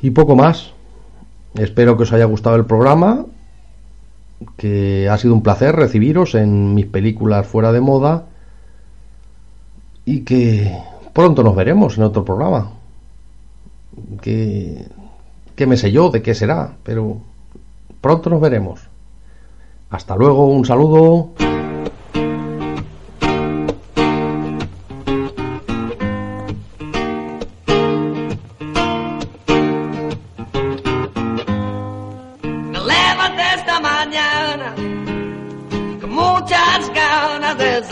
[0.00, 0.72] Y poco más.
[1.54, 3.26] Espero que os haya gustado el programa.
[4.56, 8.26] Que ha sido un placer recibiros en mis películas fuera de moda.
[10.04, 10.76] Y que
[11.12, 12.72] pronto nos veremos en otro programa.
[14.20, 14.86] Que,
[15.54, 17.18] que me sé yo de qué será, pero
[18.00, 18.80] pronto nos veremos.
[19.90, 21.32] Hasta luego, un saludo.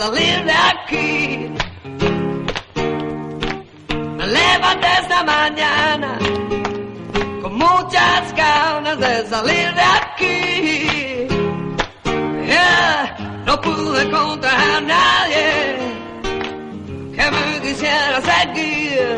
[0.01, 1.51] Salir de aquí.
[4.17, 6.11] Me levanto esta mañana
[7.41, 11.27] con muchas ganas de salir de aquí.
[12.49, 15.47] Yeah, no pude encontrar a nadie
[17.15, 19.15] que me quisiera seguir.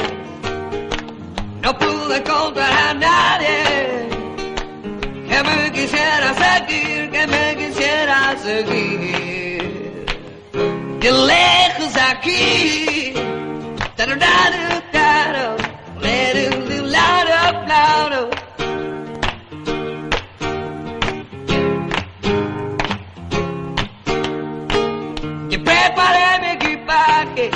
[1.61, 3.59] No pude encontrar a nadie
[5.29, 9.32] que me quisiera seguir, que me quisiera seguir
[11.03, 13.13] que lejos aquí.
[25.49, 27.51] Que preparé mi equipaje,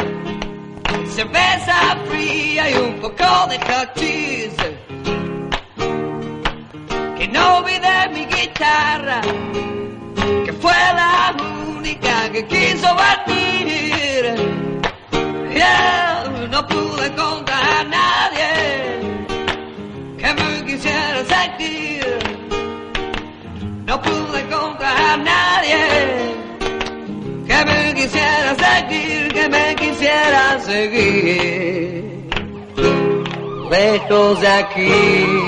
[1.15, 3.93] cerveza fría y un poco de hot.
[7.17, 9.21] Que no olvidé mi guitarra,
[10.45, 11.57] que fue la
[11.95, 14.35] que quiso batir.
[15.53, 18.51] Yeah, no pude encontrar a nadie
[20.17, 22.05] que me quisiera sentir.
[23.85, 25.77] No pude encontrar a nadie
[27.47, 32.29] que me quisiera seguir, que me quisiera seguir.
[33.69, 35.47] Lejos de aquí.